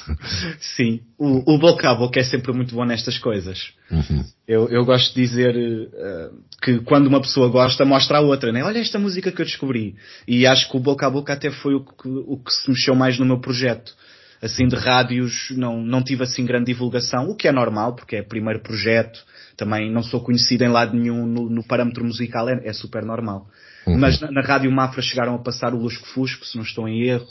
Sim, 0.76 1.00
o, 1.18 1.54
o 1.54 1.58
boca 1.58 1.90
a 1.90 1.94
boca 1.94 2.20
é 2.20 2.24
sempre 2.24 2.52
muito 2.52 2.74
bom 2.74 2.84
nestas 2.84 3.18
coisas. 3.18 3.72
Uhum. 3.90 4.24
Eu, 4.46 4.68
eu 4.68 4.84
gosto 4.84 5.14
de 5.14 5.20
dizer 5.20 5.54
uh, 5.56 6.42
que 6.62 6.78
quando 6.80 7.08
uma 7.08 7.20
pessoa 7.20 7.48
gosta, 7.48 7.84
mostra 7.84 8.18
a 8.18 8.20
outra, 8.20 8.52
né? 8.52 8.64
Olha 8.64 8.78
esta 8.78 8.98
música 8.98 9.30
que 9.30 9.40
eu 9.40 9.46
descobri. 9.46 9.96
E 10.26 10.46
acho 10.46 10.70
que 10.70 10.76
o 10.76 10.80
boca 10.80 11.06
a 11.06 11.10
boca 11.10 11.32
até 11.32 11.50
foi 11.50 11.74
o 11.74 11.84
que, 11.84 12.08
o 12.08 12.36
que 12.38 12.52
se 12.52 12.70
mexeu 12.70 12.94
mais 12.94 13.18
no 13.18 13.26
meu 13.26 13.38
projeto. 13.38 13.94
Assim, 14.42 14.68
de 14.68 14.76
rádios, 14.76 15.48
não, 15.56 15.80
não 15.82 16.02
tive 16.02 16.22
assim 16.22 16.44
grande 16.44 16.66
divulgação, 16.66 17.28
o 17.30 17.34
que 17.34 17.48
é 17.48 17.52
normal, 17.52 17.94
porque 17.94 18.16
é 18.16 18.22
primeiro 18.22 18.60
projeto. 18.60 19.18
Também 19.56 19.90
não 19.90 20.02
sou 20.02 20.20
conhecido 20.20 20.64
em 20.64 20.68
lado 20.68 20.94
nenhum 20.94 21.26
no, 21.26 21.48
no 21.48 21.66
parâmetro 21.66 22.04
musical, 22.04 22.48
é, 22.48 22.60
é 22.64 22.72
super 22.72 23.04
normal. 23.04 23.46
Uhum. 23.86 23.98
Mas 23.98 24.20
na, 24.20 24.30
na, 24.30 24.42
Rádio 24.42 24.70
Mafra 24.70 25.00
chegaram 25.00 25.34
a 25.34 25.38
passar 25.38 25.72
o 25.72 25.78
Lusco 25.78 26.06
Fusco, 26.08 26.44
se 26.44 26.56
não 26.56 26.64
estou 26.64 26.86
em 26.86 27.02
erro. 27.02 27.26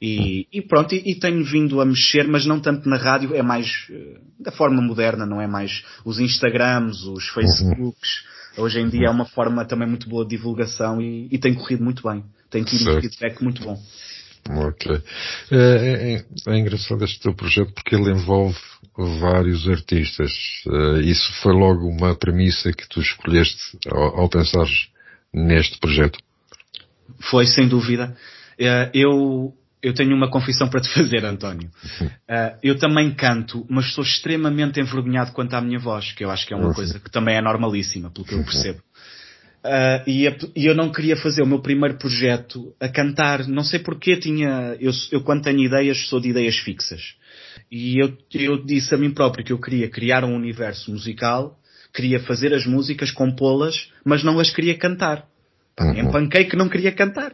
E, 0.00 0.46
e 0.52 0.62
pronto, 0.62 0.94
e, 0.94 1.02
e, 1.12 1.14
tenho 1.18 1.42
vindo 1.44 1.80
a 1.80 1.84
mexer, 1.84 2.28
mas 2.28 2.44
não 2.44 2.60
tanto 2.60 2.88
na 2.88 2.96
rádio, 2.96 3.34
é 3.34 3.42
mais 3.42 3.88
uh, 3.88 4.42
da 4.42 4.52
forma 4.52 4.80
moderna, 4.82 5.24
não 5.24 5.40
é 5.40 5.46
mais 5.46 5.82
os 6.04 6.20
Instagrams, 6.20 7.02
os 7.04 7.28
Facebooks. 7.28 8.24
Uhum. 8.56 8.64
Hoje 8.64 8.80
em 8.80 8.88
dia 8.88 9.08
é 9.08 9.10
uma 9.10 9.24
forma 9.24 9.64
também 9.64 9.88
muito 9.88 10.08
boa 10.08 10.24
de 10.24 10.30
divulgação 10.30 11.00
e, 11.00 11.28
e 11.30 11.38
tem 11.38 11.54
corrido 11.54 11.82
muito 11.82 12.06
bem. 12.06 12.24
Tem 12.50 12.62
tido 12.62 12.90
um 12.90 13.00
feedback 13.00 13.42
muito 13.42 13.62
bom. 13.62 13.78
Ok. 14.48 15.02
É, 15.50 15.56
é, 15.56 16.14
é, 16.14 16.24
é, 16.46 16.58
engraçado 16.58 17.04
este 17.04 17.20
teu 17.20 17.34
projeto 17.34 17.72
porque 17.72 17.94
ele 17.94 18.10
envolve 18.10 18.58
vários 19.20 19.68
artistas. 19.68 20.32
Uh, 20.66 21.00
isso 21.00 21.32
foi 21.42 21.52
logo 21.52 21.86
uma 21.86 22.14
premissa 22.14 22.72
que 22.72 22.88
tu 22.88 23.00
escolheste 23.00 23.78
ao, 23.90 24.20
ao 24.20 24.28
pensares 24.28 24.88
neste 25.32 25.78
projeto? 25.78 26.18
Foi, 27.20 27.46
sem 27.46 27.68
dúvida. 27.68 28.16
Eh, 28.58 28.90
eu, 28.94 29.54
eu 29.82 29.94
tenho 29.94 30.14
uma 30.14 30.30
confissão 30.30 30.68
para 30.68 30.80
te 30.80 30.88
fazer, 30.94 31.24
António. 31.24 31.70
Eh, 32.28 32.56
eu 32.62 32.78
também 32.78 33.14
canto, 33.14 33.66
mas 33.68 33.92
sou 33.92 34.02
extremamente 34.02 34.80
envergonhado 34.80 35.32
quanto 35.32 35.54
à 35.54 35.60
minha 35.60 35.78
voz, 35.78 36.12
que 36.12 36.24
eu 36.24 36.30
acho 36.30 36.46
que 36.46 36.54
é 36.54 36.56
uma 36.56 36.74
coisa 36.74 36.98
que 36.98 37.10
também 37.10 37.36
é 37.36 37.42
normalíssima, 37.42 38.10
pelo 38.10 38.26
que 38.26 38.34
eu 38.34 38.44
percebo. 38.44 38.80
Uh, 39.66 40.08
e, 40.08 40.26
e, 40.54 40.66
eu 40.66 40.74
não 40.74 40.92
queria 40.92 41.16
fazer 41.16 41.42
o 41.42 41.46
meu 41.46 41.60
primeiro 41.60 41.98
projeto 41.98 42.74
a 42.78 42.88
cantar, 42.88 43.48
não 43.48 43.64
sei 43.64 43.80
porquê 43.80 44.16
tinha, 44.16 44.76
eu, 44.78 44.92
eu 45.10 45.22
quando 45.22 45.42
tenho 45.42 45.58
ideias 45.60 46.08
sou 46.08 46.20
de 46.20 46.28
ideias 46.28 46.56
fixas. 46.56 47.14
E 47.70 48.00
eu, 48.00 48.16
eu 48.32 48.64
disse 48.64 48.94
a 48.94 48.98
mim 48.98 49.10
próprio 49.10 49.44
que 49.44 49.52
eu 49.52 49.60
queria 49.60 49.88
criar 49.88 50.24
um 50.24 50.34
universo 50.34 50.90
musical 50.90 51.58
queria 51.96 52.20
fazer 52.20 52.52
as 52.52 52.66
músicas, 52.66 53.10
compô-las, 53.10 53.90
mas 54.04 54.22
não 54.22 54.38
as 54.38 54.50
queria 54.50 54.76
cantar. 54.76 55.26
Uhum. 55.80 56.00
Empanquei 56.00 56.44
que 56.44 56.56
não 56.56 56.68
queria 56.68 56.92
cantar. 56.92 57.32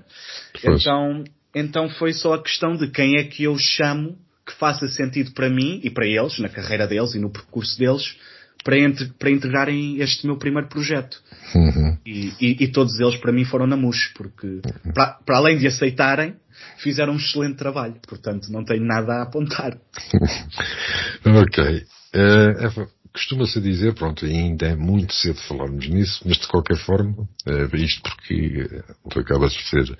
Então, 0.64 1.24
então 1.52 1.88
foi 1.90 2.12
só 2.12 2.34
a 2.34 2.42
questão 2.42 2.76
de 2.76 2.88
quem 2.88 3.18
é 3.18 3.24
que 3.24 3.42
eu 3.42 3.56
chamo 3.58 4.16
que 4.46 4.54
faça 4.54 4.86
sentido 4.88 5.32
para 5.32 5.50
mim 5.50 5.80
e 5.82 5.90
para 5.90 6.06
eles, 6.06 6.38
na 6.38 6.48
carreira 6.48 6.86
deles 6.86 7.14
e 7.14 7.18
no 7.18 7.30
percurso 7.30 7.78
deles, 7.78 8.16
para, 8.64 8.78
entre, 8.78 9.06
para 9.18 9.30
integrarem 9.30 10.00
este 10.00 10.26
meu 10.26 10.36
primeiro 10.36 10.68
projeto. 10.68 11.20
Uhum. 11.54 11.98
E, 12.06 12.32
e, 12.40 12.64
e, 12.64 12.68
todos 12.68 12.98
eles 13.00 13.16
para 13.16 13.32
mim 13.32 13.44
foram 13.44 13.66
na 13.66 13.76
MUS, 13.76 14.12
porque 14.14 14.46
uhum. 14.46 14.92
para, 14.94 15.18
para 15.24 15.36
além 15.36 15.58
de 15.58 15.66
aceitarem, 15.66 16.34
fizeram 16.78 17.14
um 17.14 17.16
excelente 17.16 17.56
trabalho. 17.56 17.96
Portanto, 18.06 18.50
não 18.50 18.64
tenho 18.64 18.84
nada 18.84 19.14
a 19.14 19.22
apontar. 19.22 19.76
ok. 21.24 21.84
Uh, 22.14 22.88
costuma-se 23.12 23.60
dizer, 23.60 23.94
pronto, 23.94 24.24
ainda 24.24 24.66
é 24.66 24.76
muito 24.76 25.12
cedo 25.14 25.38
falarmos 25.48 25.88
nisso, 25.88 26.22
mas 26.26 26.38
de 26.38 26.46
qualquer 26.48 26.76
forma, 26.78 27.28
uh, 27.46 27.76
isto 27.76 28.02
porque 28.02 28.62
uh, 28.62 29.18
acabas 29.20 29.52
de 29.52 29.62
ser 29.68 29.98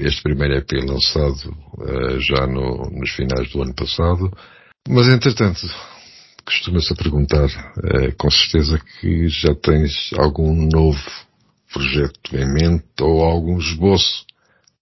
este 0.00 0.22
primeiro 0.22 0.54
EP 0.54 0.72
lançado 0.84 1.56
uh, 1.78 2.20
já 2.20 2.46
no, 2.46 2.90
nos 2.90 3.10
finais 3.10 3.50
do 3.50 3.62
ano 3.62 3.74
passado, 3.74 4.30
mas 4.88 5.08
entretanto, 5.08 5.60
costuma-se 6.44 6.92
a 6.92 6.96
perguntar, 6.96 7.46
uh, 7.46 8.16
com 8.16 8.30
certeza 8.30 8.78
que 8.78 9.28
já 9.28 9.54
tens 9.54 10.10
algum 10.18 10.54
novo 10.54 11.00
projeto 11.72 12.34
em 12.34 12.52
mente 12.52 12.84
ou 13.00 13.22
algum 13.22 13.58
esboço 13.58 14.24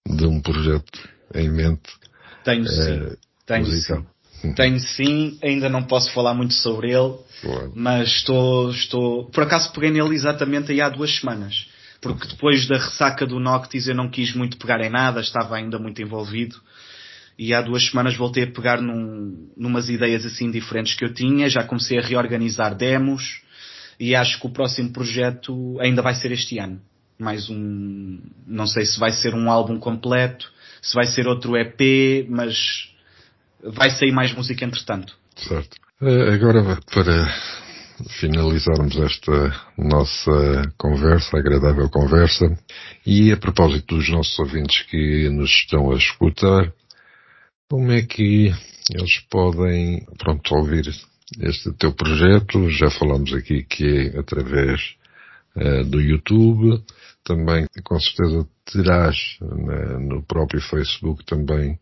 de 0.06 0.26
um 0.26 0.40
projeto 0.40 1.08
em 1.34 1.50
mente. 1.50 1.90
Tenho 2.44 2.66
sim, 2.66 3.16
tenho 3.46 3.66
musical. 3.66 4.06
sim. 4.40 4.54
Tenho 4.54 4.80
sim, 4.80 5.38
ainda 5.42 5.68
não 5.68 5.82
posso 5.82 6.12
falar 6.12 6.32
muito 6.32 6.54
sobre 6.54 6.92
ele, 6.92 7.14
mas 7.74 8.08
estou, 8.08 8.70
estou, 8.70 9.24
por 9.30 9.42
acaso 9.42 9.72
peguei 9.72 9.90
nele 9.90 10.14
exatamente 10.14 10.72
aí 10.72 10.80
há 10.80 10.88
duas 10.88 11.18
semanas. 11.18 11.66
Porque 12.00 12.28
depois 12.28 12.66
da 12.68 12.76
ressaca 12.76 13.26
do 13.26 13.40
Noctis 13.40 13.88
eu 13.88 13.94
não 13.94 14.08
quis 14.08 14.32
muito 14.32 14.56
pegar 14.56 14.80
em 14.80 14.88
nada, 14.88 15.20
estava 15.20 15.56
ainda 15.56 15.78
muito 15.78 16.00
envolvido. 16.00 16.56
E 17.38 17.54
há 17.54 17.62
duas 17.62 17.86
semanas 17.86 18.16
voltei 18.16 18.44
a 18.44 18.50
pegar 18.50 18.80
num, 18.80 19.48
numas 19.56 19.88
ideias 19.88 20.26
assim 20.26 20.50
diferentes 20.50 20.94
que 20.94 21.04
eu 21.04 21.14
tinha, 21.14 21.48
já 21.48 21.62
comecei 21.62 21.98
a 21.98 22.02
reorganizar 22.02 22.74
demos 22.74 23.42
e 23.98 24.14
acho 24.14 24.40
que 24.40 24.46
o 24.46 24.50
próximo 24.50 24.92
projeto 24.92 25.78
ainda 25.80 26.02
vai 26.02 26.14
ser 26.14 26.32
este 26.32 26.58
ano. 26.58 26.80
Mais 27.18 27.48
um, 27.48 28.20
não 28.46 28.66
sei 28.66 28.84
se 28.84 28.98
vai 28.98 29.10
ser 29.10 29.34
um 29.34 29.50
álbum 29.50 29.78
completo, 29.78 30.50
se 30.82 30.94
vai 30.94 31.06
ser 31.06 31.26
outro 31.26 31.56
EP, 31.56 32.26
mas 32.28 32.88
vai 33.62 33.90
sair 33.90 34.12
mais 34.12 34.32
música 34.32 34.64
entretanto. 34.64 35.16
Certo. 35.36 35.76
Eh, 36.00 36.32
agora, 36.32 36.78
para 36.92 37.34
finalizarmos 38.20 38.96
esta 38.96 39.54
nossa 39.76 40.72
conversa, 40.76 41.36
agradável 41.36 41.88
conversa, 41.90 42.46
e 43.04 43.32
a 43.32 43.36
propósito 43.36 43.96
dos 43.96 44.08
nossos 44.08 44.38
ouvintes 44.38 44.82
que 44.82 45.28
nos 45.30 45.50
estão 45.50 45.90
a 45.90 45.96
escutar, 45.96 46.72
como 47.68 47.92
é 47.92 48.02
que 48.02 48.50
eles 48.90 49.20
podem, 49.30 50.04
pronto, 50.18 50.54
ouvir 50.54 50.88
este 51.40 51.72
teu 51.74 51.92
projeto? 51.92 52.70
Já 52.70 52.90
falamos 52.90 53.32
aqui 53.34 53.62
que 53.62 53.84
é 53.84 54.18
através 54.18 54.94
uh, 55.56 55.84
do 55.84 56.00
YouTube, 56.00 56.82
também 57.24 57.66
com 57.84 58.00
certeza 58.00 58.48
terás 58.72 59.16
uh, 59.42 60.00
no 60.00 60.22
próprio 60.22 60.60
Facebook 60.62 61.24
também 61.26 61.78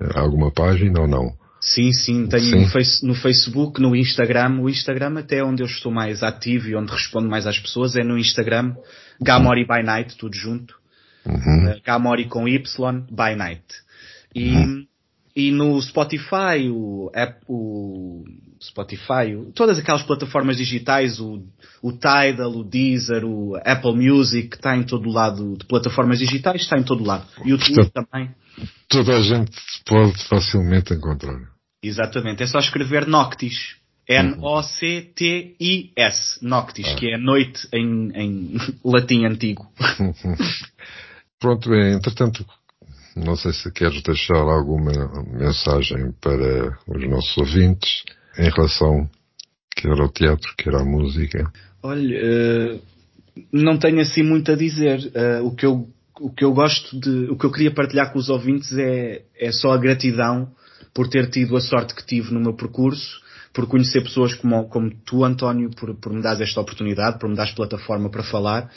uh, 0.00 0.18
alguma 0.18 0.52
página 0.52 1.00
ou 1.00 1.08
não? 1.08 1.40
Sim, 1.62 1.92
sim, 1.92 2.26
tenho 2.26 2.42
sim. 2.42 2.60
No, 2.60 2.68
face, 2.68 3.06
no, 3.06 3.14
Facebook, 3.14 3.80
no 3.80 3.94
Instagram. 3.94 4.60
O 4.60 4.68
Instagram 4.68 5.18
até 5.18 5.44
onde 5.44 5.62
eu 5.62 5.66
estou 5.66 5.92
mais 5.92 6.22
ativo 6.22 6.68
e 6.68 6.74
onde 6.74 6.90
respondo 6.90 7.28
mais 7.28 7.46
às 7.46 7.58
pessoas 7.58 7.96
é 7.96 8.02
no 8.02 8.18
Instagram. 8.18 8.74
Gamori 9.20 9.66
by 9.66 9.82
Night, 9.82 10.16
tudo 10.16 10.34
junto. 10.34 10.74
Uhum. 11.26 11.70
Uh, 11.70 11.82
Gamori 11.84 12.28
com 12.28 12.48
Y 12.48 13.06
by 13.10 13.36
Night. 13.36 13.64
E, 14.34 14.54
uhum. 14.54 14.86
E 15.34 15.50
no 15.50 15.80
Spotify, 15.80 16.68
o, 16.70 17.10
app, 17.14 17.40
o 17.48 18.24
Spotify, 18.62 19.34
o, 19.36 19.52
todas 19.52 19.78
aquelas 19.78 20.02
plataformas 20.02 20.56
digitais, 20.56 21.20
o, 21.20 21.42
o 21.82 21.92
Tidal, 21.92 22.50
o 22.50 22.64
Deezer, 22.64 23.24
o 23.24 23.56
Apple 23.64 23.94
Music, 23.94 24.56
está 24.56 24.76
em 24.76 24.82
todo 24.82 25.08
lado 25.08 25.56
de 25.56 25.64
plataformas 25.66 26.18
digitais, 26.18 26.62
está 26.62 26.78
em 26.78 26.82
todo 26.82 27.04
lado. 27.04 27.26
YouTube 27.44 27.90
também 27.90 28.30
toda 28.88 29.16
a 29.16 29.20
gente 29.20 29.56
pode 29.86 30.22
facilmente 30.26 30.92
encontrar. 30.92 31.38
Exatamente, 31.82 32.42
é 32.42 32.46
só 32.46 32.58
escrever 32.58 33.06
Noctis. 33.06 33.78
N-O-C-T-I-S. 34.08 35.14
Noctis, 36.42 36.88
ah. 36.88 36.96
que 36.96 37.14
é 37.14 37.16
noite 37.16 37.68
em, 37.72 38.10
em 38.14 38.56
latim 38.84 39.24
antigo. 39.24 39.70
Pronto, 41.38 41.70
bem, 41.70 41.92
entretanto, 41.94 42.44
não 43.16 43.36
sei 43.36 43.52
se 43.52 43.70
queres 43.72 44.02
deixar 44.02 44.42
alguma 44.42 44.92
mensagem 45.26 46.12
para 46.20 46.78
os 46.86 47.08
nossos 47.08 47.36
ouvintes 47.38 48.04
em 48.38 48.50
relação 48.50 49.08
quer 49.74 49.98
ao 49.98 50.08
teatro, 50.08 50.54
quer 50.56 50.74
à 50.74 50.84
música? 50.84 51.50
Olha, 51.82 52.20
uh, 52.20 52.80
não 53.52 53.78
tenho 53.78 54.00
assim 54.00 54.22
muito 54.22 54.52
a 54.52 54.56
dizer. 54.56 55.10
Uh, 55.14 55.46
o 55.46 55.54
que 55.54 55.66
eu 55.66 55.88
o 56.20 56.30
que 56.30 56.44
eu 56.44 56.52
gosto 56.52 57.00
de, 57.00 57.30
o 57.30 57.36
que 57.36 57.46
eu 57.46 57.50
queria 57.50 57.72
partilhar 57.72 58.12
com 58.12 58.18
os 58.18 58.28
ouvintes 58.28 58.76
é, 58.76 59.22
é 59.38 59.50
só 59.50 59.72
a 59.72 59.78
gratidão 59.78 60.52
por 60.92 61.08
ter 61.08 61.30
tido 61.30 61.56
a 61.56 61.60
sorte 61.60 61.94
que 61.94 62.04
tive 62.04 62.34
no 62.34 62.40
meu 62.40 62.52
percurso, 62.52 63.20
por 63.54 63.66
conhecer 63.66 64.02
pessoas 64.02 64.34
como, 64.34 64.68
como 64.68 64.90
tu, 65.06 65.24
António, 65.24 65.70
por, 65.70 65.94
por 65.94 66.12
me 66.12 66.22
dar 66.22 66.38
esta 66.40 66.60
oportunidade, 66.60 67.18
por 67.18 67.28
me 67.28 67.36
dar 67.36 67.54
plataforma 67.54 68.10
para 68.10 68.22
falar, 68.22 68.70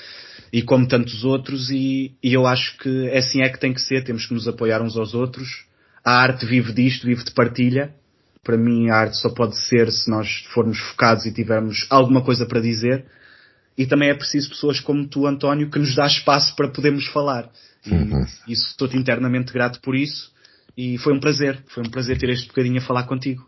e 0.54 0.62
como 0.62 0.88
tantos 0.88 1.24
outros, 1.26 1.72
e, 1.72 2.14
e 2.22 2.32
eu 2.32 2.46
acho 2.46 2.78
que 2.78 3.10
assim 3.10 3.42
é 3.42 3.50
que 3.50 3.60
tem 3.60 3.74
que 3.74 3.82
ser, 3.82 4.04
temos 4.04 4.28
que 4.28 4.36
nos 4.36 4.48
apoiar 4.48 4.84
uns 4.84 4.96
aos 4.96 5.16
outros. 5.16 5.66
A 6.06 6.12
arte 6.12 6.46
vive 6.46 6.72
disto, 6.72 7.08
vive 7.08 7.24
de 7.24 7.32
partilha. 7.32 7.92
Para 8.44 8.56
mim, 8.56 8.90
a 8.90 8.98
arte 8.98 9.18
só 9.18 9.30
pode 9.30 9.58
ser 9.58 9.92
se 9.92 10.08
nós 10.12 10.46
formos 10.54 10.78
focados 10.78 11.26
e 11.26 11.34
tivermos 11.34 11.88
alguma 11.90 12.24
coisa 12.24 12.46
para 12.46 12.62
dizer 12.62 13.04
e 13.76 13.88
também 13.88 14.10
é 14.10 14.14
preciso 14.14 14.50
pessoas 14.50 14.80
como 14.80 15.08
tu, 15.08 15.26
António, 15.26 15.72
que 15.72 15.80
nos 15.80 15.96
dá 15.96 16.06
espaço 16.06 16.56
para 16.56 16.68
podermos 16.68 17.08
falar. 17.08 17.50
E 17.84 17.92
uhum. 17.92 18.24
isso 18.48 18.68
estou-te 18.68 18.96
internamente 18.96 19.52
grato 19.52 19.82
por 19.82 19.96
isso 19.96 20.32
e 20.78 21.00
foi 21.00 21.14
um 21.14 21.20
prazer, 21.20 21.64
foi 21.68 21.84
um 21.84 21.90
prazer 21.90 22.18
ter 22.20 22.30
este 22.30 22.48
bocadinho 22.48 22.78
a 22.78 22.86
falar 22.86 23.04
contigo. 23.04 23.44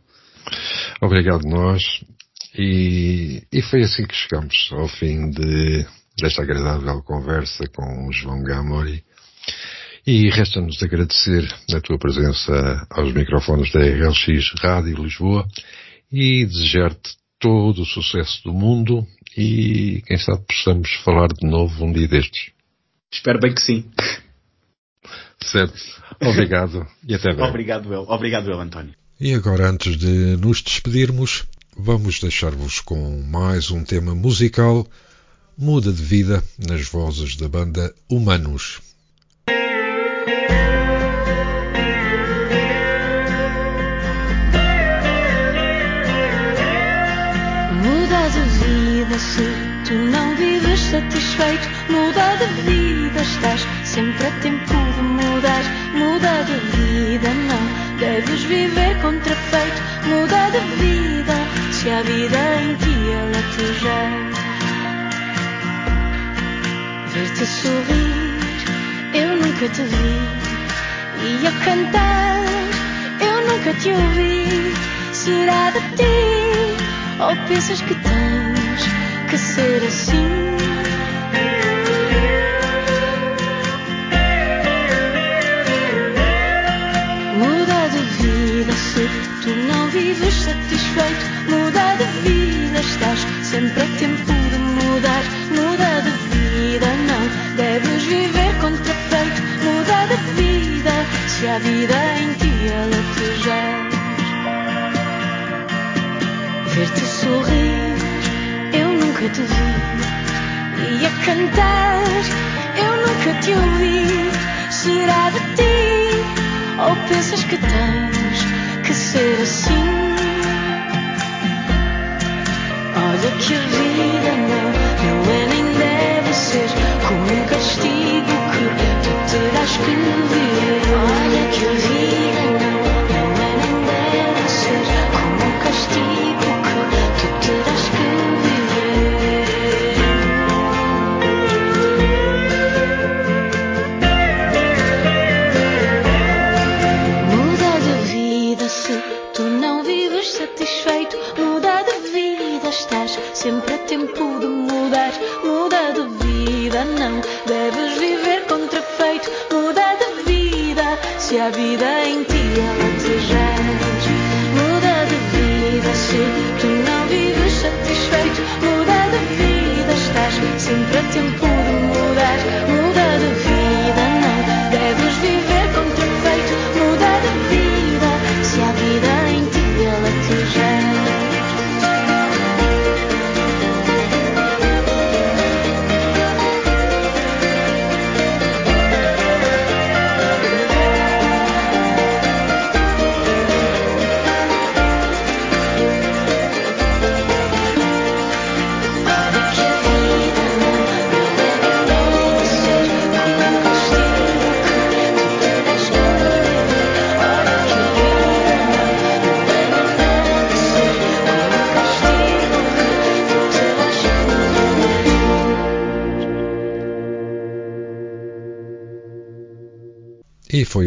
Obrigado 1.00 1.48
nós 1.48 2.04
e, 2.58 3.44
e 3.52 3.62
foi 3.62 3.84
assim 3.84 4.06
que 4.08 4.16
chegamos 4.16 4.70
ao 4.72 4.88
fim 4.88 5.30
de, 5.30 5.86
desta 6.18 6.42
agradável 6.42 7.02
conversa 7.04 7.66
com 7.68 8.08
o 8.08 8.12
João 8.12 8.44
Gamori 8.44 9.04
e 10.08 10.30
resta-nos 10.30 10.82
agradecer 10.82 11.48
a 11.74 11.82
tua 11.82 11.98
presença 11.98 12.88
aos 12.90 13.14
microfones 13.14 13.72
da 13.72 13.80
RLX 13.80 14.54
Rádio 14.60 15.04
Lisboa 15.04 15.48
e 16.12 16.46
desejar-te 16.46 17.18
todo 17.40 17.82
o 17.82 17.86
sucesso 17.86 18.44
do 18.44 18.54
mundo 18.54 19.06
e 19.36 20.02
quem 20.06 20.18
sabe 20.18 20.44
possamos 20.48 20.94
falar 21.04 21.28
de 21.28 21.48
novo 21.48 21.86
um 21.86 21.92
dia 21.92 22.08
destes. 22.08 22.52
Espero 23.12 23.40
bem 23.40 23.54
que 23.54 23.62
sim. 23.62 23.90
Certo. 25.42 25.76
Obrigado 26.22 26.88
e 27.08 27.14
até 27.14 27.34
breve. 27.34 27.50
Obrigado 27.50 27.94
eu. 27.94 28.02
Obrigado 28.02 28.50
eu, 28.50 28.60
António. 28.60 28.94
E 29.20 29.34
agora, 29.34 29.70
antes 29.70 29.98
de 29.98 30.38
nos 30.38 30.62
despedirmos, 30.62 31.46
vamos 31.78 32.20
deixar-vos 32.20 32.80
com 32.80 33.22
mais 33.24 33.72
um 33.72 33.84
tema 33.84 34.14
musical, 34.14 34.88
Muda 35.58 35.92
de 35.92 36.02
Vida, 36.02 36.44
nas 36.58 36.88
vozes 36.90 37.36
da 37.36 37.48
banda 37.48 37.94
Humanos. 38.10 38.82
se 49.18 49.44
tu 49.88 49.94
não 49.94 50.36
vives 50.36 50.80
satisfeito. 50.80 51.68
Muda 51.90 52.36
de 52.38 52.62
vida, 52.64 53.22
estás 53.22 53.66
sempre 53.86 54.28
a 54.28 54.32
tempo 54.42 54.74
de 54.96 55.02
mudar. 55.02 55.64
Muda 55.94 56.44
de 56.44 56.58
vida, 56.76 57.30
não 57.34 57.98
deves 57.98 58.44
viver 58.44 59.02
contrafeito. 59.02 59.82
Muda 60.08 60.50
de 60.52 60.60
vida, 60.82 61.34
se 61.72 61.90
a 61.90 62.02
vida 62.02 62.62
em 62.62 62.76
ti 62.76 63.12
ela 63.12 63.42
te 63.56 63.80
já. 63.80 64.35
Ver-te 67.36 67.52
sorrir, 67.52 69.14
eu 69.14 69.36
nunca 69.36 69.68
te 69.68 69.82
vi. 69.82 70.20
E 71.22 71.48
a 71.48 71.52
cantar, 71.66 72.46
eu 73.20 73.48
nunca 73.48 73.74
te 73.74 73.90
ouvi. 73.90 74.74
Será 75.12 75.72
de 75.72 75.80
ti, 75.98 77.20
ou 77.20 77.36
pensas 77.48 77.82
que 77.82 77.94
tens? 77.96 78.86
que 79.28 79.38
ser 79.38 79.84
assim. 79.86 80.56
Muda 87.38 87.90
de 87.90 88.00
vida 88.24 88.74
se 88.74 89.10
tu 89.44 89.50
não 89.68 89.90
vives 89.90 90.34
satisfeito. 90.36 91.26
Muda 91.50 91.96
de 91.98 92.30
vida, 92.30 92.80
estás 92.80 93.20
sempre 93.44 93.84
a 93.84 93.95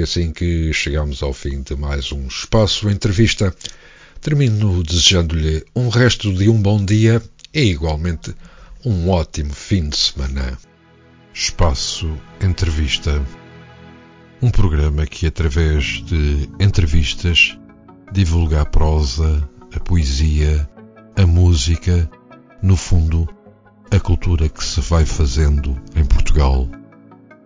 assim 0.08 0.32
que 0.32 0.72
chegamos 0.72 1.22
ao 1.22 1.34
fim 1.34 1.60
de 1.60 1.76
mais 1.76 2.12
um 2.12 2.26
Espaço 2.28 2.88
Entrevista. 2.88 3.54
Termino 4.22 4.82
desejando-lhe 4.82 5.62
um 5.76 5.90
resto 5.90 6.32
de 6.32 6.48
um 6.48 6.62
bom 6.62 6.82
dia 6.82 7.22
e 7.52 7.64
igualmente 7.64 8.34
um 8.86 9.10
ótimo 9.10 9.52
fim 9.52 9.86
de 9.86 9.98
semana. 9.98 10.58
Espaço 11.34 12.10
Entrevista. 12.40 13.22
Um 14.40 14.50
programa 14.50 15.04
que, 15.04 15.26
através 15.26 16.02
de 16.06 16.48
entrevistas, 16.58 17.58
divulga 18.10 18.62
a 18.62 18.64
prosa, 18.64 19.46
a 19.76 19.80
poesia, 19.80 20.66
a 21.16 21.26
música, 21.26 22.10
no 22.62 22.76
fundo, 22.76 23.28
a 23.90 24.00
cultura 24.00 24.48
que 24.48 24.64
se 24.64 24.80
vai 24.80 25.04
fazendo 25.04 25.78
em 25.94 26.04
Portugal. 26.06 26.66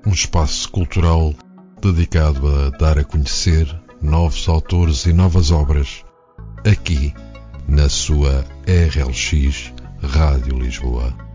Um 0.06 0.12
espaço 0.12 0.70
cultural 0.70 1.34
dedicado 1.83 2.47
a 2.47 2.70
dar 2.70 2.97
a 2.97 3.05
conhecer 3.05 3.66
novos 4.01 4.49
autores 4.49 5.05
e 5.05 5.12
novas 5.12 5.51
obras, 5.51 6.05
aqui 6.64 7.12
na 7.66 7.89
sua 7.89 8.45
RLX 8.66 9.72
Rádio 10.01 10.59
Lisboa. 10.59 11.32